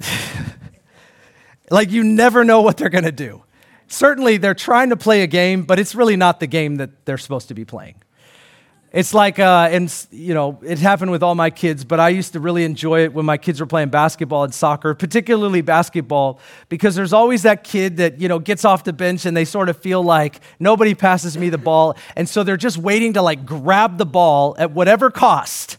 [1.70, 3.42] like you never know what they're going to do
[3.88, 7.18] certainly they're trying to play a game, but it's really not the game that they're
[7.18, 7.96] supposed to be playing.
[8.90, 12.32] It's like, uh, and you know, it happened with all my kids, but I used
[12.32, 16.94] to really enjoy it when my kids were playing basketball and soccer, particularly basketball, because
[16.94, 19.76] there's always that kid that, you know, gets off the bench and they sort of
[19.76, 21.98] feel like nobody passes me the ball.
[22.16, 25.76] And so they're just waiting to like grab the ball at whatever cost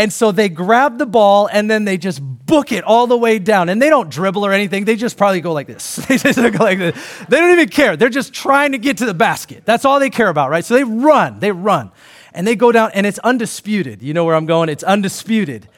[0.00, 3.38] and so they grab the ball and then they just book it all the way
[3.38, 3.68] down.
[3.68, 4.86] And they don't dribble or anything.
[4.86, 5.96] They just probably go like this.
[6.08, 6.96] they just go like this.
[7.28, 7.98] They don't even care.
[7.98, 9.66] They're just trying to get to the basket.
[9.66, 10.64] That's all they care about, right?
[10.64, 11.92] So they run, they run.
[12.32, 14.00] And they go down and it's undisputed.
[14.00, 14.70] You know where I'm going?
[14.70, 15.68] It's undisputed.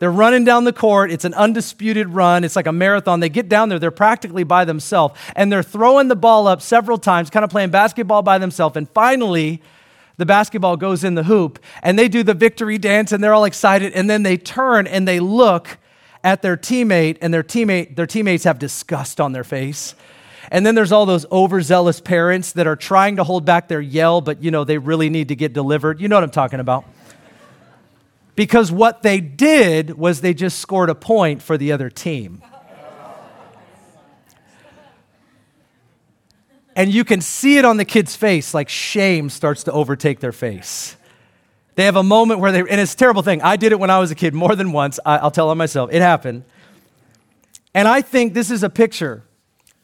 [0.00, 1.12] They're running down the court.
[1.12, 2.42] It's an undisputed run.
[2.42, 3.20] It's like a marathon.
[3.20, 3.78] They get down there.
[3.78, 5.14] They're practically by themselves.
[5.36, 8.76] And they're throwing the ball up several times, kind of playing basketball by themselves.
[8.76, 9.62] And finally,
[10.18, 13.44] the basketball goes in the hoop and they do the victory dance and they're all
[13.44, 15.78] excited and then they turn and they look
[16.22, 19.94] at their teammate and their teammate their teammates have disgust on their face.
[20.50, 24.20] And then there's all those overzealous parents that are trying to hold back their yell
[24.20, 26.00] but you know they really need to get delivered.
[26.00, 26.84] You know what I'm talking about.
[28.34, 32.42] Because what they did was they just scored a point for the other team.
[36.78, 40.30] And you can see it on the kid's face, like shame starts to overtake their
[40.30, 40.96] face.
[41.74, 43.42] They have a moment where they, and it's a terrible thing.
[43.42, 45.00] I did it when I was a kid more than once.
[45.04, 45.90] I, will tell on myself.
[45.92, 46.44] It happened.
[47.74, 49.24] And I think this is a picture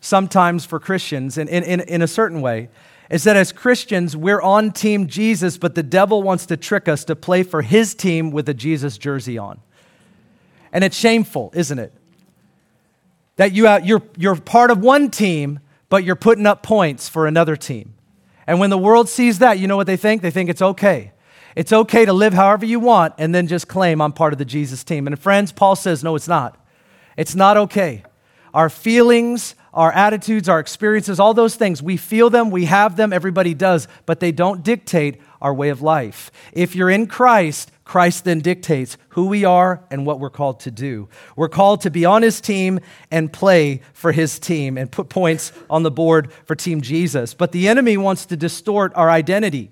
[0.00, 2.68] sometimes for Christians in, in, in a certain way.
[3.10, 7.04] Is that as Christians, we're on team Jesus, but the devil wants to trick us
[7.06, 9.60] to play for his team with a Jesus jersey on.
[10.72, 11.92] And it's shameful, isn't it?
[13.34, 15.58] That you, uh, you're, you're part of one team,
[15.94, 17.94] but you're putting up points for another team.
[18.48, 20.22] And when the world sees that, you know what they think?
[20.22, 21.12] They think it's okay.
[21.54, 24.44] It's okay to live however you want and then just claim I'm part of the
[24.44, 25.06] Jesus team.
[25.06, 26.58] And friends, Paul says, no, it's not.
[27.16, 28.02] It's not okay.
[28.52, 33.12] Our feelings, our attitudes, our experiences, all those things, we feel them, we have them,
[33.12, 36.32] everybody does, but they don't dictate our way of life.
[36.52, 40.70] If you're in Christ, Christ then dictates who we are and what we're called to
[40.70, 41.08] do.
[41.36, 45.52] We're called to be on his team and play for his team and put points
[45.68, 47.34] on the board for Team Jesus.
[47.34, 49.70] But the enemy wants to distort our identity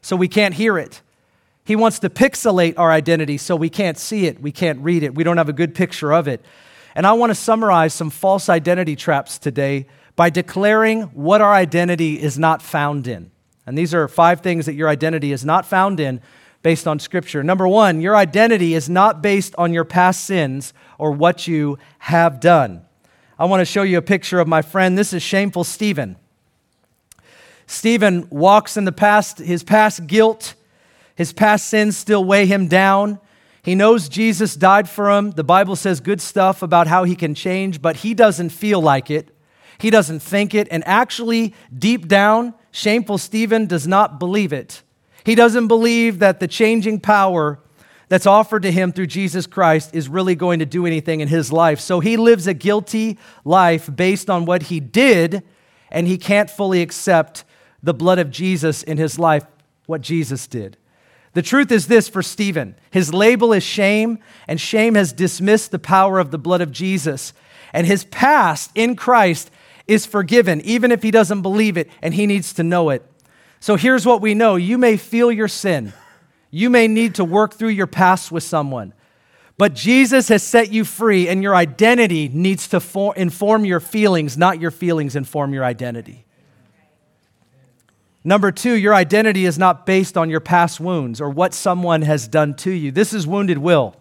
[0.00, 1.02] so we can't hear it.
[1.62, 5.14] He wants to pixelate our identity so we can't see it, we can't read it,
[5.14, 6.44] we don't have a good picture of it.
[6.94, 12.20] And I want to summarize some false identity traps today by declaring what our identity
[12.20, 13.30] is not found in.
[13.66, 16.20] And these are five things that your identity is not found in
[16.62, 17.42] based on Scripture.
[17.42, 22.40] Number one, your identity is not based on your past sins or what you have
[22.40, 22.82] done.
[23.38, 24.98] I want to show you a picture of my friend.
[24.98, 26.16] This is shameful Stephen.
[27.66, 30.54] Stephen walks in the past, his past guilt,
[31.14, 33.20] his past sins still weigh him down.
[33.62, 35.30] He knows Jesus died for him.
[35.30, 39.10] The Bible says good stuff about how he can change, but he doesn't feel like
[39.10, 39.34] it.
[39.78, 40.68] He doesn't think it.
[40.70, 44.82] And actually, deep down, shameful Stephen does not believe it.
[45.24, 47.58] He doesn't believe that the changing power
[48.08, 51.52] that's offered to him through Jesus Christ is really going to do anything in his
[51.52, 51.78] life.
[51.78, 55.44] So he lives a guilty life based on what he did,
[55.90, 57.44] and he can't fully accept
[57.82, 59.44] the blood of Jesus in his life,
[59.86, 60.76] what Jesus did.
[61.32, 65.78] The truth is this for Stephen his label is shame, and shame has dismissed the
[65.78, 67.32] power of the blood of Jesus.
[67.72, 69.52] And his past in Christ
[69.86, 73.06] is forgiven, even if he doesn't believe it, and he needs to know it.
[73.60, 75.92] So here's what we know you may feel your sin,
[76.50, 78.94] you may need to work through your past with someone.
[79.58, 84.38] But Jesus has set you free, and your identity needs to for- inform your feelings,
[84.38, 86.24] not your feelings inform your identity.
[88.24, 92.26] Number two, your identity is not based on your past wounds or what someone has
[92.26, 92.90] done to you.
[92.90, 93.96] This is wounded will.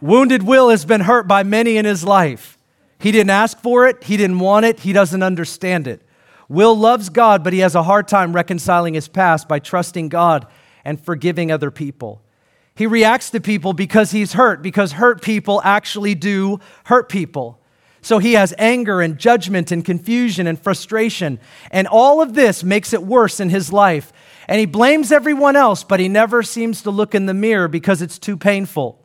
[0.00, 2.58] wounded will has been hurt by many in his life.
[3.02, 6.02] He didn't ask for it, he didn't want it, he doesn't understand it.
[6.48, 10.46] Will loves God, but he has a hard time reconciling his past by trusting God
[10.84, 12.22] and forgiving other people.
[12.76, 17.60] He reacts to people because he's hurt, because hurt people actually do hurt people.
[18.02, 21.40] So he has anger and judgment and confusion and frustration.
[21.72, 24.12] And all of this makes it worse in his life.
[24.46, 28.00] And he blames everyone else, but he never seems to look in the mirror because
[28.00, 29.01] it's too painful.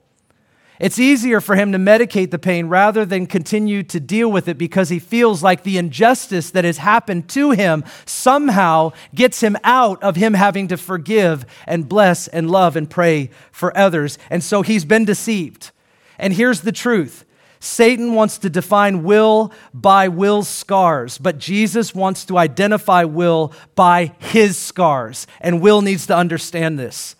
[0.79, 4.57] It's easier for him to medicate the pain rather than continue to deal with it
[4.57, 10.01] because he feels like the injustice that has happened to him somehow gets him out
[10.03, 14.19] of him having to forgive and bless and love and pray for others.
[14.29, 15.71] And so he's been deceived.
[16.19, 17.25] And here's the truth
[17.59, 24.13] Satan wants to define will by Will's scars, but Jesus wants to identify Will by
[24.19, 25.25] his scars.
[25.41, 27.15] And Will needs to understand this.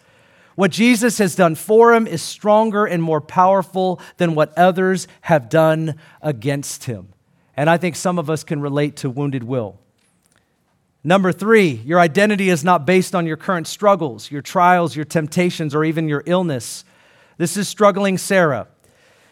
[0.58, 5.50] What Jesus has done for him is stronger and more powerful than what others have
[5.50, 7.10] done against him.
[7.56, 9.80] And I think some of us can relate to wounded will.
[11.04, 15.76] Number three, your identity is not based on your current struggles, your trials, your temptations,
[15.76, 16.84] or even your illness.
[17.38, 18.67] This is struggling Sarah.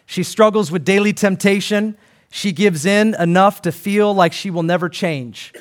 [0.06, 1.98] She struggles with daily temptation.
[2.30, 5.54] She gives in enough to feel like she will never change.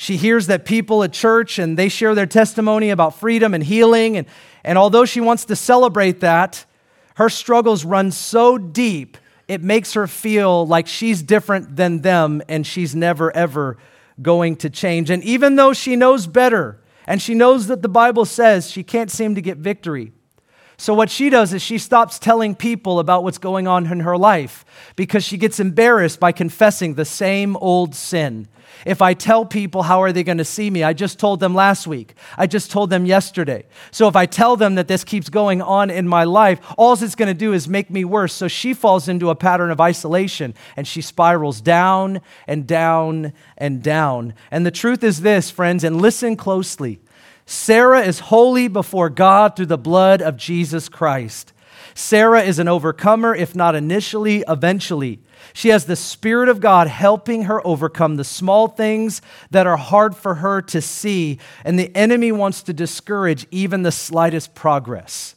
[0.00, 4.16] She hears that people at church and they share their testimony about freedom and healing.
[4.16, 4.28] And,
[4.62, 6.64] and although she wants to celebrate that,
[7.16, 9.16] her struggles run so deep,
[9.48, 13.76] it makes her feel like she's different than them and she's never, ever
[14.22, 15.10] going to change.
[15.10, 19.10] And even though she knows better and she knows that the Bible says she can't
[19.10, 20.12] seem to get victory,
[20.80, 24.16] so, what she does is she stops telling people about what's going on in her
[24.16, 24.64] life
[24.94, 28.46] because she gets embarrassed by confessing the same old sin.
[28.86, 30.84] If I tell people, how are they going to see me?
[30.84, 32.14] I just told them last week.
[32.36, 33.66] I just told them yesterday.
[33.90, 37.16] So if I tell them that this keeps going on in my life, all it's
[37.16, 38.32] going to do is make me worse.
[38.32, 43.82] So she falls into a pattern of isolation and she spirals down and down and
[43.82, 44.34] down.
[44.52, 47.00] And the truth is this, friends, and listen closely
[47.50, 51.54] Sarah is holy before God through the blood of Jesus Christ.
[51.94, 55.20] Sarah is an overcomer, if not initially, eventually.
[55.54, 60.14] She has the Spirit of God helping her overcome the small things that are hard
[60.14, 65.34] for her to see, and the enemy wants to discourage even the slightest progress.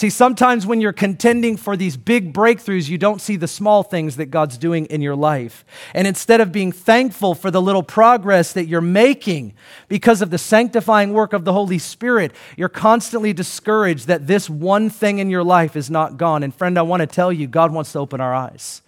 [0.00, 4.16] See, sometimes when you're contending for these big breakthroughs, you don't see the small things
[4.16, 5.62] that God's doing in your life.
[5.92, 9.52] And instead of being thankful for the little progress that you're making
[9.88, 14.88] because of the sanctifying work of the Holy Spirit, you're constantly discouraged that this one
[14.88, 16.42] thing in your life is not gone.
[16.42, 18.80] And friend, I want to tell you, God wants to open our eyes.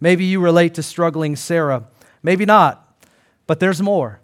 [0.00, 1.84] Maybe you relate to struggling Sarah,
[2.20, 2.92] maybe not,
[3.46, 4.18] but there's more.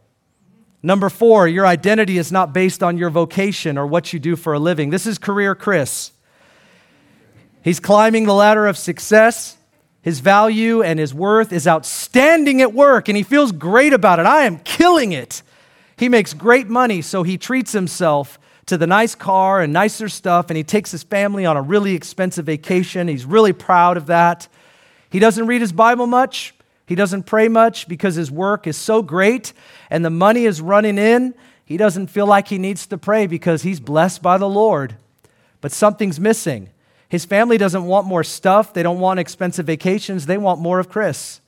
[0.82, 4.52] Number four, your identity is not based on your vocation or what you do for
[4.52, 4.90] a living.
[4.90, 6.12] This is career Chris.
[7.62, 9.56] He's climbing the ladder of success.
[10.02, 14.26] His value and his worth is outstanding at work, and he feels great about it.
[14.26, 15.42] I am killing it.
[15.96, 20.48] He makes great money, so he treats himself to the nice car and nicer stuff,
[20.48, 23.08] and he takes his family on a really expensive vacation.
[23.08, 24.46] He's really proud of that.
[25.10, 26.54] He doesn't read his Bible much.
[26.88, 29.52] He doesn't pray much because his work is so great
[29.90, 31.34] and the money is running in.
[31.64, 34.96] He doesn't feel like he needs to pray because he's blessed by the Lord.
[35.60, 36.70] But something's missing.
[37.08, 38.72] His family doesn't want more stuff.
[38.72, 40.26] They don't want expensive vacations.
[40.26, 41.40] They want more of Chris.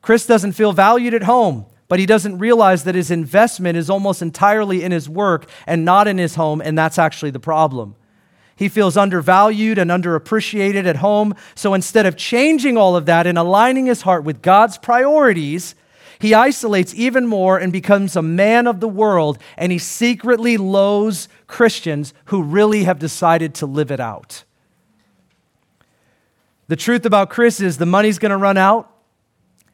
[0.00, 4.20] Chris doesn't feel valued at home but he doesn't realize that his investment is almost
[4.22, 7.96] entirely in his work and not in his home, and that's actually the problem.
[8.58, 13.38] He feels undervalued and underappreciated at home, so instead of changing all of that and
[13.38, 15.76] aligning his heart with God's priorities,
[16.18, 21.28] he isolates even more and becomes a man of the world, and he secretly loathes
[21.46, 24.42] Christians who really have decided to live it out.
[26.66, 28.92] The truth about Chris is the money's going to run out.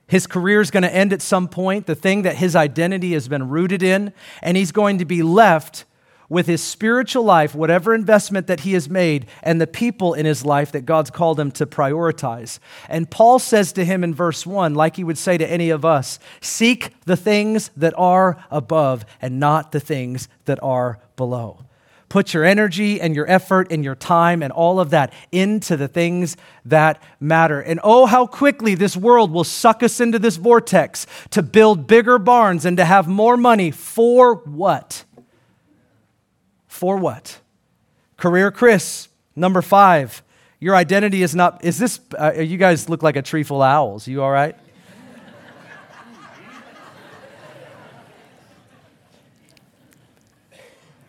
[0.08, 3.28] His career is going to end at some point, the thing that his identity has
[3.28, 4.12] been rooted in,
[4.42, 5.86] and he's going to be left
[6.28, 10.44] with his spiritual life, whatever investment that he has made, and the people in his
[10.44, 12.58] life that God's called him to prioritize.
[12.88, 15.84] And Paul says to him in verse 1, like he would say to any of
[15.84, 21.64] us seek the things that are above and not the things that are below.
[22.14, 25.88] Put your energy and your effort and your time and all of that into the
[25.88, 27.60] things that matter.
[27.60, 32.20] And oh, how quickly this world will suck us into this vortex to build bigger
[32.20, 35.04] barns and to have more money for what?
[36.74, 37.38] For what?
[38.16, 39.06] Career Chris,
[39.36, 40.24] number five.
[40.58, 43.68] Your identity is not, is this, uh, you guys look like a tree full of
[43.68, 44.08] owls.
[44.08, 44.56] You all right?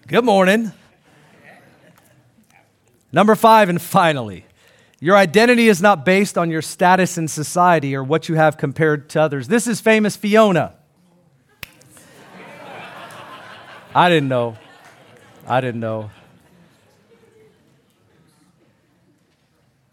[0.07, 0.71] Good morning.
[3.11, 4.45] Number five, and finally,
[4.99, 9.09] your identity is not based on your status in society or what you have compared
[9.09, 9.47] to others.
[9.47, 10.75] This is famous Fiona.
[13.95, 14.57] I didn't know.
[15.47, 16.09] I didn't know.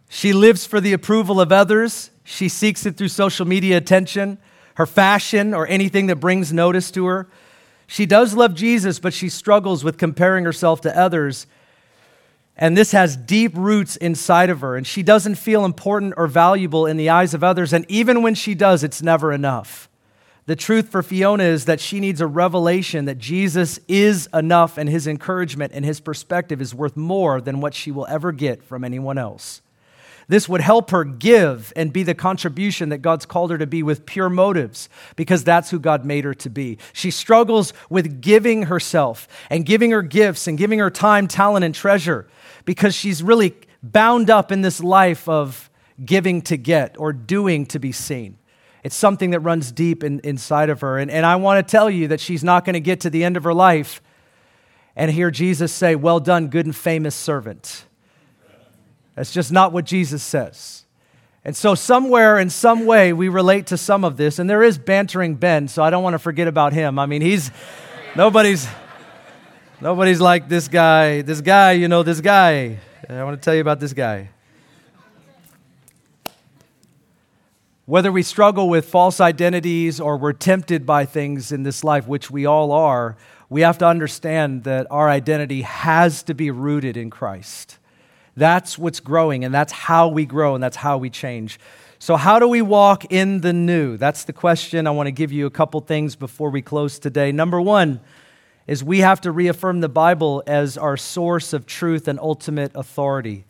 [0.09, 2.11] She lives for the approval of others.
[2.25, 4.39] She seeks it through social media attention,
[4.75, 7.29] her fashion, or anything that brings notice to her.
[7.87, 11.47] She does love Jesus, but she struggles with comparing herself to others
[12.57, 16.87] and this has deep roots inside of her, and she doesn't feel important or valuable
[16.87, 17.73] in the eyes of others.
[17.73, 19.89] And even when she does, it's never enough.
[20.47, 24.88] The truth for Fiona is that she needs a revelation that Jesus is enough, and
[24.88, 28.82] his encouragement and his perspective is worth more than what she will ever get from
[28.82, 29.62] anyone else.
[30.28, 33.82] This would help her give and be the contribution that God's called her to be
[33.82, 36.78] with pure motives, because that's who God made her to be.
[36.93, 41.74] She struggles with giving herself and giving her gifts and giving her time, talent, and
[41.74, 42.26] treasure
[42.64, 45.70] because she's really bound up in this life of
[46.05, 48.38] giving to get or doing to be seen.
[48.83, 50.99] It's something that runs deep in, inside of her.
[50.99, 53.22] And, and I want to tell you that she's not going to get to the
[53.22, 54.03] end of her life
[54.97, 57.85] and hear Jesus say, Well done, good and famous servant.
[59.14, 60.85] That's just not what Jesus says.
[61.45, 64.39] And so, somewhere in some way, we relate to some of this.
[64.39, 66.99] And there is bantering Ben, so I don't want to forget about him.
[66.99, 67.51] I mean, he's
[68.16, 68.68] nobody's
[69.83, 72.78] Nobody's like this guy, this guy, you know, this guy.
[73.09, 74.30] I want to tell you about this guy.
[77.93, 82.30] Whether we struggle with false identities or we're tempted by things in this life, which
[82.30, 83.18] we all are,
[83.51, 87.76] we have to understand that our identity has to be rooted in Christ.
[88.34, 91.61] That's what's growing, and that's how we grow, and that's how we change.
[91.99, 93.99] So, how do we walk in the new?
[93.99, 94.86] That's the question.
[94.86, 97.30] I want to give you a couple things before we close today.
[97.30, 98.01] Number one,
[98.66, 103.45] is we have to reaffirm the Bible as our source of truth and ultimate authority.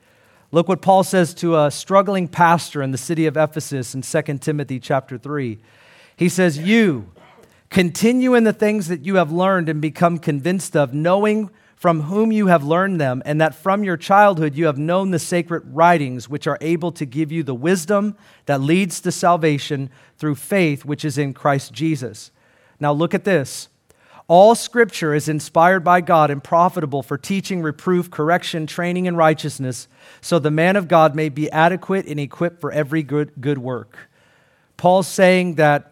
[0.55, 4.39] Look what Paul says to a struggling pastor in the city of Ephesus in 2
[4.39, 5.59] Timothy chapter 3.
[6.15, 7.11] He says, You
[7.71, 12.31] continue in the things that you have learned and become convinced of, knowing from whom
[12.33, 16.29] you have learned them, and that from your childhood you have known the sacred writings,
[16.29, 19.89] which are able to give you the wisdom that leads to salvation
[20.19, 22.31] through faith, which is in Christ Jesus.
[22.79, 23.69] Now look at this.
[24.29, 29.89] All scripture is inspired by God and profitable for teaching, reproof, correction, training in righteousness,
[30.21, 33.97] so the man of God may be adequate and equipped for every good, good work.
[34.77, 35.92] Paul's saying that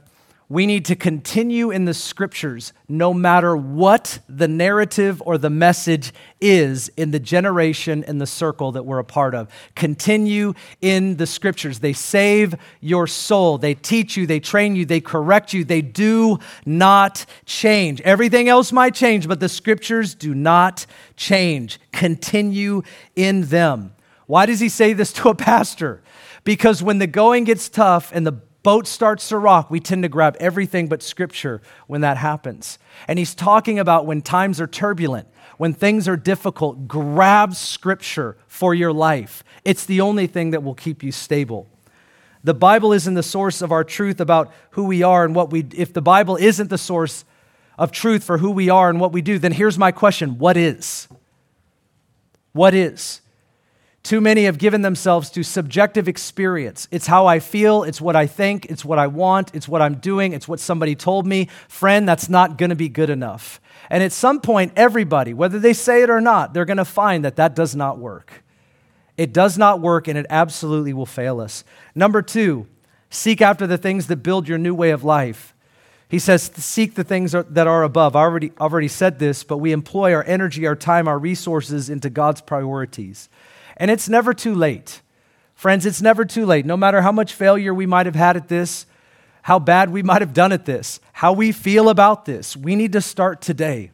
[0.50, 6.12] we need to continue in the scriptures no matter what the narrative or the message
[6.40, 9.48] is in the generation and the circle that we're a part of.
[9.76, 11.78] Continue in the scriptures.
[11.78, 13.58] They save your soul.
[13.58, 15.64] They teach you, they train you, they correct you.
[15.64, 18.00] They do not change.
[18.00, 20.84] Everything else might change, but the scriptures do not
[21.14, 21.78] change.
[21.92, 22.82] Continue
[23.14, 23.94] in them.
[24.26, 26.02] Why does he say this to a pastor?
[26.42, 30.08] Because when the going gets tough and the boat starts to rock, we tend to
[30.08, 32.78] grab everything but Scripture when that happens.
[33.08, 38.74] And he's talking about when times are turbulent, when things are difficult, grab Scripture for
[38.74, 39.42] your life.
[39.64, 41.68] It's the only thing that will keep you stable.
[42.42, 45.66] The Bible isn't the source of our truth about who we are and what we
[45.74, 47.24] if the Bible isn't the source
[47.78, 50.56] of truth for who we are and what we do, then here's my question, what
[50.56, 51.08] is?
[52.52, 53.20] What is?
[54.02, 56.88] Too many have given themselves to subjective experience.
[56.90, 59.96] It's how I feel, it's what I think, it's what I want, it's what I'm
[59.96, 61.48] doing, it's what somebody told me.
[61.68, 63.60] Friend, that's not going to be good enough.
[63.90, 67.24] And at some point, everybody, whether they say it or not, they're going to find
[67.24, 68.42] that that does not work.
[69.18, 71.62] It does not work, and it absolutely will fail us.
[71.94, 72.66] Number two,
[73.10, 75.54] seek after the things that build your new way of life.
[76.08, 78.16] He says, seek the things that are above.
[78.16, 82.08] I already, already said this, but we employ our energy, our time, our resources into
[82.08, 83.28] God's priorities.
[83.80, 85.00] And it's never too late.
[85.54, 86.66] Friends, it's never too late.
[86.66, 88.84] No matter how much failure we might have had at this,
[89.42, 92.92] how bad we might have done at this, how we feel about this, we need
[92.92, 93.90] to start today.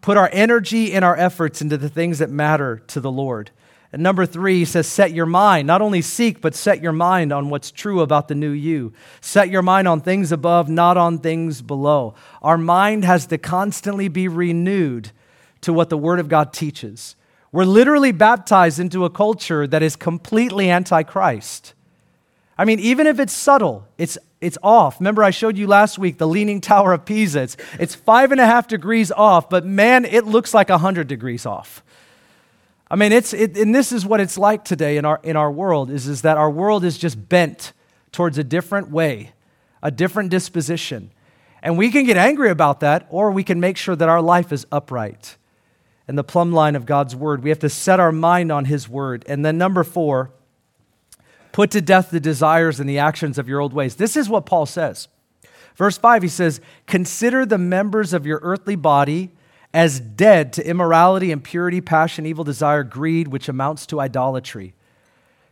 [0.00, 3.50] Put our energy and our efforts into the things that matter to the Lord.
[3.92, 5.66] And number three, he says, set your mind.
[5.66, 8.92] Not only seek, but set your mind on what's true about the new you.
[9.20, 12.14] Set your mind on things above, not on things below.
[12.42, 15.10] Our mind has to constantly be renewed
[15.62, 17.16] to what the Word of God teaches.
[17.56, 21.72] We're literally baptized into a culture that is completely antichrist.
[22.58, 25.00] I mean, even if it's subtle, it's, it's off.
[25.00, 27.40] Remember, I showed you last week the Leaning Tower of Pisa.
[27.40, 31.46] It's, it's five and a half degrees off, but man, it looks like 100 degrees
[31.46, 31.82] off.
[32.90, 35.50] I mean, it's, it, and this is what it's like today in our, in our
[35.50, 37.72] world, is, is that our world is just bent
[38.12, 39.32] towards a different way,
[39.82, 41.10] a different disposition.
[41.62, 44.52] And we can get angry about that, or we can make sure that our life
[44.52, 45.38] is upright
[46.08, 47.42] and the plumb line of God's word.
[47.42, 49.24] We have to set our mind on his word.
[49.28, 50.30] And then, number four,
[51.52, 53.96] put to death the desires and the actions of your old ways.
[53.96, 55.08] This is what Paul says.
[55.74, 59.30] Verse 5, he says, Consider the members of your earthly body
[59.74, 64.74] as dead to immorality, impurity, passion, evil desire, greed, which amounts to idolatry.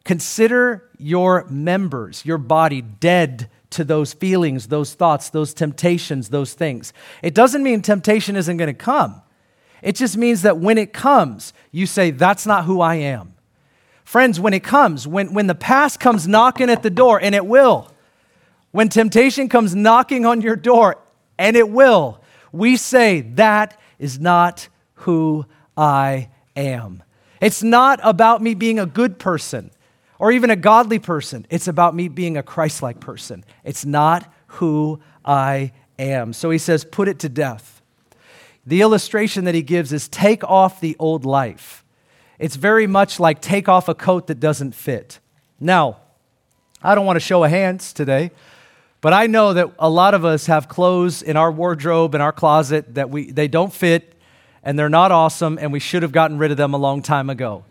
[0.05, 6.93] Consider your members, your body, dead to those feelings, those thoughts, those temptations, those things.
[7.23, 9.21] It doesn't mean temptation isn't going to come.
[9.85, 13.35] It just means that when it comes, you say, That's not who I am.
[14.03, 17.45] Friends, when it comes, when, when the past comes knocking at the door, and it
[17.45, 17.93] will,
[18.71, 20.97] when temptation comes knocking on your door,
[21.39, 22.19] and it will,
[22.51, 25.45] we say, That is not who
[25.77, 27.03] I am.
[27.43, 29.71] It's not about me being a good person
[30.19, 31.47] or even a godly person.
[31.51, 33.45] It's about me being a Christ like person.
[33.65, 36.33] It's not who I am.
[36.33, 37.74] So he says, Put it to death.
[38.67, 41.85] The illustration that he gives is take off the old life.
[42.39, 45.19] It's very much like take off a coat that doesn't fit.
[45.61, 45.99] Now,
[46.83, 48.31] I don't want to show a hands today,
[49.01, 52.33] but I know that a lot of us have clothes in our wardrobe, in our
[52.33, 54.15] closet, that we, they don't fit
[54.65, 57.29] and they're not awesome, and we should have gotten rid of them a long time
[57.29, 57.65] ago.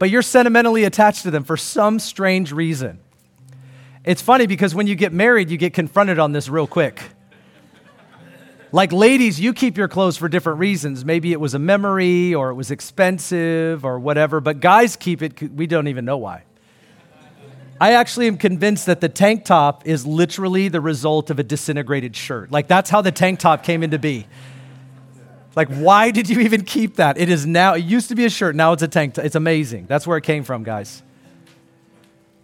[0.00, 2.98] But you're sentimentally attached to them for some strange reason.
[4.04, 7.00] It's funny because when you get married, you get confronted on this real quick.
[8.72, 11.04] Like ladies, you keep your clothes for different reasons.
[11.04, 15.52] Maybe it was a memory or it was expensive or whatever, but guys keep it,
[15.52, 16.44] we don't even know why.
[17.80, 22.14] I actually am convinced that the tank top is literally the result of a disintegrated
[22.14, 22.52] shirt.
[22.52, 24.26] Like that's how the tank top came into be.
[25.56, 27.18] Like, why did you even keep that?
[27.18, 29.24] It is now, it used to be a shirt, now it's a tank top.
[29.24, 29.86] It's amazing.
[29.86, 31.02] That's where it came from, guys.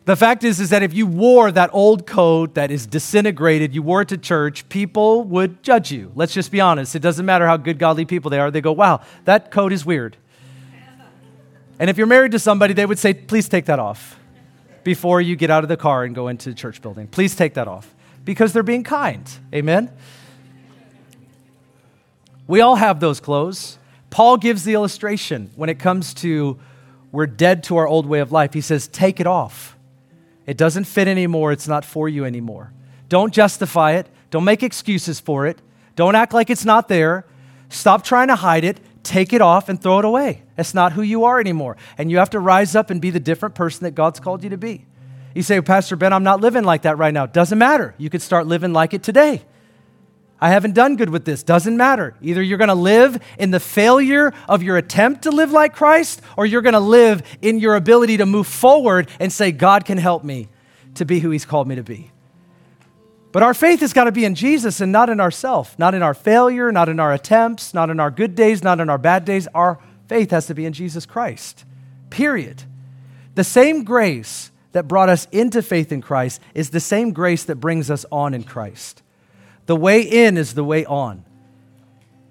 [0.07, 3.83] The fact is, is that if you wore that old coat that is disintegrated, you
[3.83, 6.13] wore it to church, people would judge you.
[6.15, 6.95] Let's just be honest.
[6.95, 8.53] It doesn't matter how good, godly people they are.
[8.53, 10.17] They go, wow, that coat is weird.
[11.81, 14.17] And if you're married to somebody, they would say, please take that off
[14.85, 17.09] before you get out of the car and go into the church building.
[17.09, 17.93] Please take that off
[18.25, 19.29] because they're being kind.
[19.53, 19.91] Amen?
[22.47, 23.77] We all have those clothes.
[24.11, 26.61] Paul gives the illustration when it comes to
[27.11, 28.53] we're dead to our old way of life.
[28.53, 29.76] He says, take it off.
[30.47, 31.53] It doesn't fit anymore.
[31.53, 32.73] It's not for you anymore.
[33.09, 34.09] Don't justify it.
[34.31, 35.61] Don't make excuses for it.
[35.97, 37.27] Don't act like it's not there.
[37.69, 38.81] Stop trying to hide it.
[39.03, 40.43] Take it off and throw it away.
[40.59, 41.77] It's not who you are anymore.
[41.97, 44.51] And you have to rise up and be the different person that God's called you
[44.51, 44.87] to be.
[45.35, 47.27] You say, Pastor Ben, I'm not living like that right now.
[47.27, 47.95] Doesn't matter.
[47.99, 49.43] You could start living like it today.
[50.41, 51.43] I haven't done good with this.
[51.43, 52.15] Doesn't matter.
[52.21, 56.21] Either you're going to live in the failure of your attempt to live like Christ,
[56.37, 59.97] or you're going to live in your ability to move forward and say, God can
[59.97, 60.49] help me
[60.97, 62.11] to be who He's called me to be.
[63.33, 66.03] But our faith has got to be in Jesus and not in ourselves, not in
[66.03, 69.25] our failure, not in our attempts, not in our good days, not in our bad
[69.25, 69.47] days.
[69.55, 71.65] Our faith has to be in Jesus Christ.
[72.11, 72.63] Period.
[73.35, 77.57] The same grace that brought us into faith in Christ is the same grace that
[77.57, 79.03] brings us on in Christ.
[79.67, 81.25] The way in is the way on.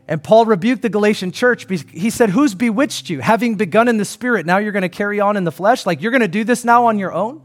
[0.07, 1.65] And Paul rebuked the Galatian church.
[1.91, 3.19] He said, Who's bewitched you?
[3.21, 5.85] Having begun in the spirit, now you're going to carry on in the flesh?
[5.85, 7.41] Like you're going to do this now on your own?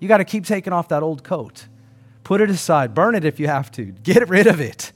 [0.00, 1.66] You got to keep taking off that old coat.
[2.24, 2.94] Put it aside.
[2.94, 3.84] Burn it if you have to.
[3.84, 4.92] Get rid of it.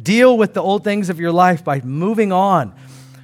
[0.00, 2.74] Deal with the old things of your life by moving on.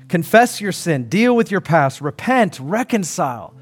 [0.08, 1.08] Confess your sin.
[1.08, 2.00] Deal with your past.
[2.00, 2.58] Repent.
[2.60, 3.54] Reconcile.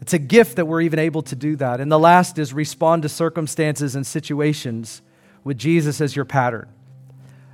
[0.00, 1.80] It's a gift that we're even able to do that.
[1.80, 5.02] And the last is respond to circumstances and situations
[5.44, 6.68] with Jesus as your pattern.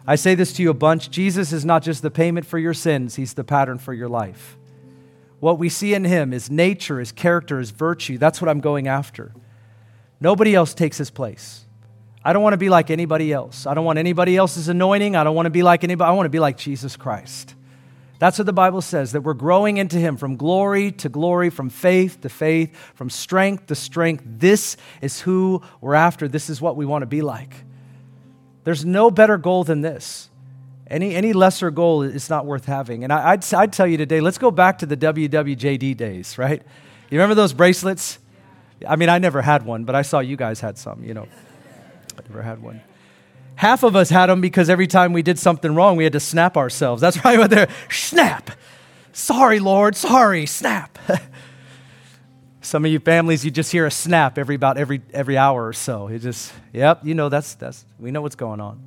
[0.07, 2.74] I say this to you a bunch Jesus is not just the payment for your
[2.74, 4.57] sins, He's the pattern for your life.
[5.41, 8.16] What we see in Him is nature, His character, His virtue.
[8.18, 9.32] That's what I'm going after.
[10.20, 11.64] Nobody else takes His place.
[12.24, 13.66] I don't want to be like anybody else.
[13.66, 15.14] I don't want anybody else's anointing.
[15.14, 16.09] I don't want to be like anybody.
[16.09, 17.55] I want to be like Jesus Christ.
[18.18, 21.68] That's what the Bible says, that we're growing into Him from glory to glory, from
[21.68, 24.24] faith to faith, from strength to strength.
[24.24, 26.26] This is who we're after.
[26.26, 27.66] This is what we want to be like.
[28.67, 30.29] There's no better goal than this.
[30.89, 33.05] Any, any lesser goal is not worth having.
[33.05, 36.61] And I, would I'd tell you today, let's go back to the WWJD days, right?
[37.09, 38.19] You remember those bracelets?
[38.85, 41.29] I mean, I never had one, but I saw you guys had some, you know.
[42.19, 42.81] I never had one.
[43.55, 46.21] Half of us had them because every time we did something wrong, we had to
[46.21, 47.01] snap ourselves.
[47.01, 48.51] That's right, what they're snap.
[49.12, 50.99] Sorry, Lord, sorry, snap.
[52.67, 55.73] Some of you families, you just hear a snap every about every every hour or
[55.73, 56.09] so.
[56.09, 58.83] You just, yep, you know that's that's we know what's going on.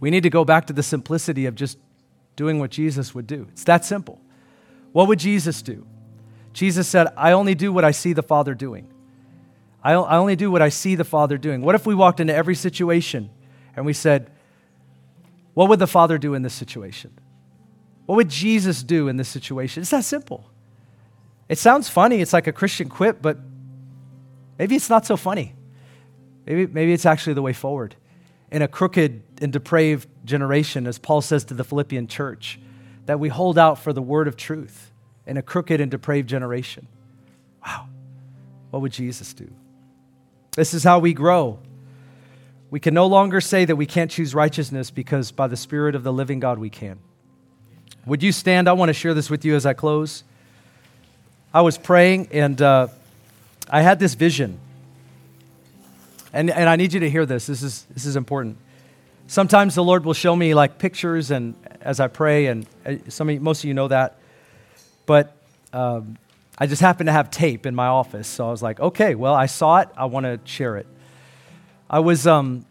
[0.00, 1.78] We need to go back to the simplicity of just
[2.34, 3.46] doing what Jesus would do.
[3.52, 4.20] It's that simple.
[4.90, 5.86] What would Jesus do?
[6.52, 8.92] Jesus said, I only do what I see the Father doing.
[9.84, 11.62] I, I only do what I see the Father doing.
[11.62, 13.30] What if we walked into every situation
[13.76, 14.28] and we said,
[15.54, 17.16] What would the Father do in this situation?
[18.06, 19.82] What would Jesus do in this situation?
[19.82, 20.49] It's that simple.
[21.50, 22.20] It sounds funny.
[22.20, 23.36] It's like a Christian quip, but
[24.56, 25.52] maybe it's not so funny.
[26.46, 27.96] Maybe, maybe it's actually the way forward.
[28.52, 32.60] In a crooked and depraved generation, as Paul says to the Philippian church,
[33.06, 34.92] that we hold out for the word of truth
[35.26, 36.86] in a crooked and depraved generation.
[37.66, 37.88] Wow.
[38.70, 39.50] What would Jesus do?
[40.52, 41.58] This is how we grow.
[42.70, 46.04] We can no longer say that we can't choose righteousness because by the Spirit of
[46.04, 47.00] the living God we can.
[48.06, 48.68] Would you stand?
[48.68, 50.22] I want to share this with you as I close.
[51.52, 52.88] I was praying and uh,
[53.68, 54.58] I had this vision.
[56.32, 57.46] And, and I need you to hear this.
[57.46, 58.56] This is, this is important.
[59.26, 63.28] Sometimes the Lord will show me like pictures and as I pray, and uh, some
[63.30, 64.18] of, most of you know that.
[65.06, 65.34] But
[65.72, 66.18] um,
[66.58, 68.28] I just happened to have tape in my office.
[68.28, 69.88] So I was like, okay, well, I saw it.
[69.96, 70.86] I want to share it.
[71.88, 72.64] I was, um,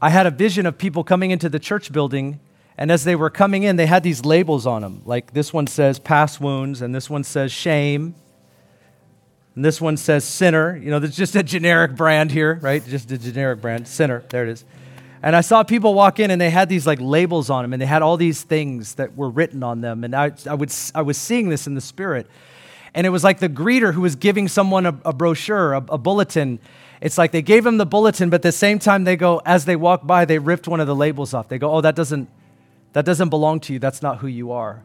[0.00, 2.38] I had a vision of people coming into the church building
[2.76, 5.02] and as they were coming in, they had these labels on them.
[5.04, 8.14] Like this one says past wounds, and this one says shame,
[9.54, 10.76] and this one says sinner.
[10.76, 12.84] You know, there's just a generic brand here, right?
[12.84, 14.24] Just a generic brand, sinner.
[14.28, 14.64] There it is.
[15.24, 17.80] And I saw people walk in and they had these like labels on them and
[17.80, 20.04] they had all these things that were written on them.
[20.04, 22.26] And I, I, would, I was seeing this in the spirit.
[22.94, 25.96] And it was like the greeter who was giving someone a, a brochure, a, a
[25.96, 26.58] bulletin.
[27.00, 29.64] It's like they gave him the bulletin, but at the same time they go, as
[29.64, 31.48] they walk by, they ripped one of the labels off.
[31.48, 32.28] They go, oh, that doesn't,
[32.94, 33.78] that doesn't belong to you.
[33.78, 34.82] That's not who you are.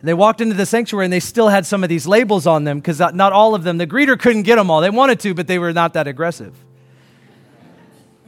[0.00, 2.64] And they walked into the sanctuary and they still had some of these labels on
[2.64, 4.80] them because not all of them, the greeter couldn't get them all.
[4.80, 6.54] They wanted to, but they were not that aggressive.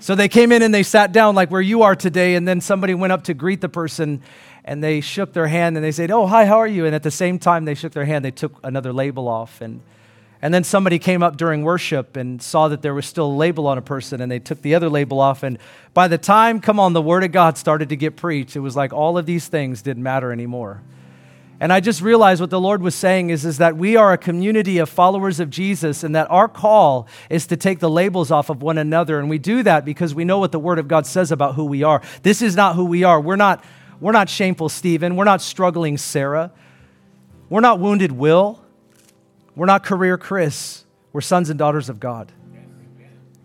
[0.00, 2.60] So they came in and they sat down like where you are today, and then
[2.60, 4.22] somebody went up to greet the person
[4.64, 6.86] and they shook their hand and they said, Oh, hi, how are you?
[6.86, 9.60] And at the same time they shook their hand, they took another label off.
[9.60, 9.80] And
[10.40, 13.66] and then somebody came up during worship and saw that there was still a label
[13.66, 15.42] on a person and they took the other label off.
[15.42, 15.58] And
[15.94, 18.76] by the time, come on, the Word of God started to get preached, it was
[18.76, 20.82] like all of these things didn't matter anymore.
[21.60, 24.18] And I just realized what the Lord was saying is, is that we are a
[24.18, 28.48] community of followers of Jesus and that our call is to take the labels off
[28.48, 29.18] of one another.
[29.18, 31.64] And we do that because we know what the Word of God says about who
[31.64, 32.00] we are.
[32.22, 33.20] This is not who we are.
[33.20, 33.64] We're not,
[34.00, 35.16] we're not shameful Stephen.
[35.16, 36.52] We're not struggling Sarah.
[37.48, 38.62] We're not wounded Will.
[39.58, 40.84] We're not career Chris.
[41.12, 42.30] We're sons and daughters of God.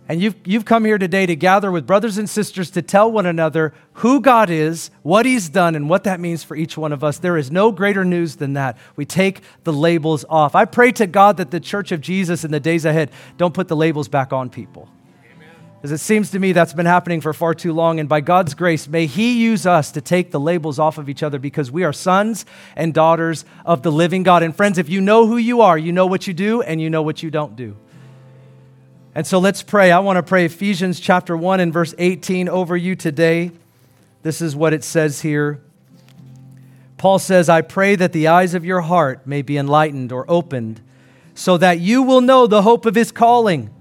[0.08, 3.26] And you've, you've come here today to gather with brothers and sisters to tell one
[3.26, 7.04] another who God is, what He's done, and what that means for each one of
[7.04, 7.18] us.
[7.18, 8.78] There is no greater news than that.
[8.96, 10.54] We take the labels off.
[10.54, 13.68] I pray to God that the church of Jesus in the days ahead don't put
[13.68, 14.90] the labels back on people.
[15.84, 18.00] As it seems to me that's been happening for far too long.
[18.00, 21.22] And by God's grace, may He use us to take the labels off of each
[21.22, 22.46] other because we are sons
[22.78, 24.44] and daughters of the living God.
[24.44, 26.90] And friends, if you know who you are, you know what you do and you
[26.90, 27.76] know what you don't do.
[29.14, 29.92] And so let's pray.
[29.92, 33.52] I want to pray Ephesians chapter 1 and verse 18 over you today.
[34.22, 35.62] This is what it says here.
[36.98, 40.80] Paul says, I pray that the eyes of your heart may be enlightened or opened
[41.36, 43.73] so that you will know the hope of his calling.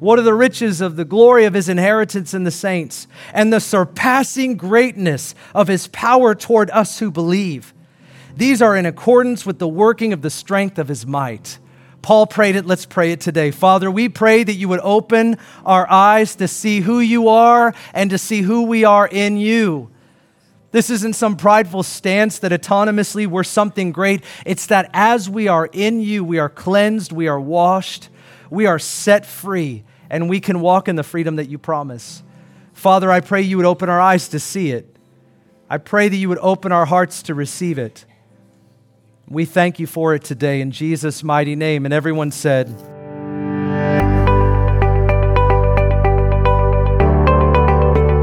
[0.00, 3.60] What are the riches of the glory of his inheritance in the saints, and the
[3.60, 7.74] surpassing greatness of his power toward us who believe?
[8.34, 11.58] These are in accordance with the working of the strength of his might.
[12.00, 12.64] Paul prayed it.
[12.64, 13.50] Let's pray it today.
[13.50, 15.36] Father, we pray that you would open
[15.66, 19.90] our eyes to see who you are and to see who we are in you.
[20.72, 24.24] This isn't some prideful stance that autonomously we're something great.
[24.46, 28.08] It's that as we are in you, we are cleansed, we are washed,
[28.48, 32.22] we are set free, and we can walk in the freedom that you promise.
[32.72, 34.96] Father, I pray you would open our eyes to see it.
[35.70, 38.04] I pray that you would open our hearts to receive it.
[39.28, 41.84] We thank you for it today in Jesus' mighty name.
[41.84, 42.66] And everyone said,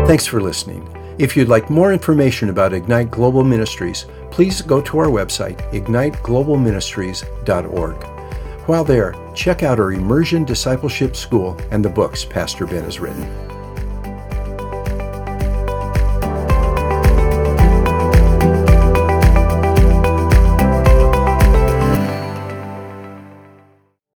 [0.06, 0.94] Thanks for listening.
[1.20, 8.17] If you'd like more information about Ignite Global Ministries, please go to our website, igniteglobalministries.org.
[8.68, 13.47] While there, check out our Immersion Discipleship School and the books Pastor Ben has written.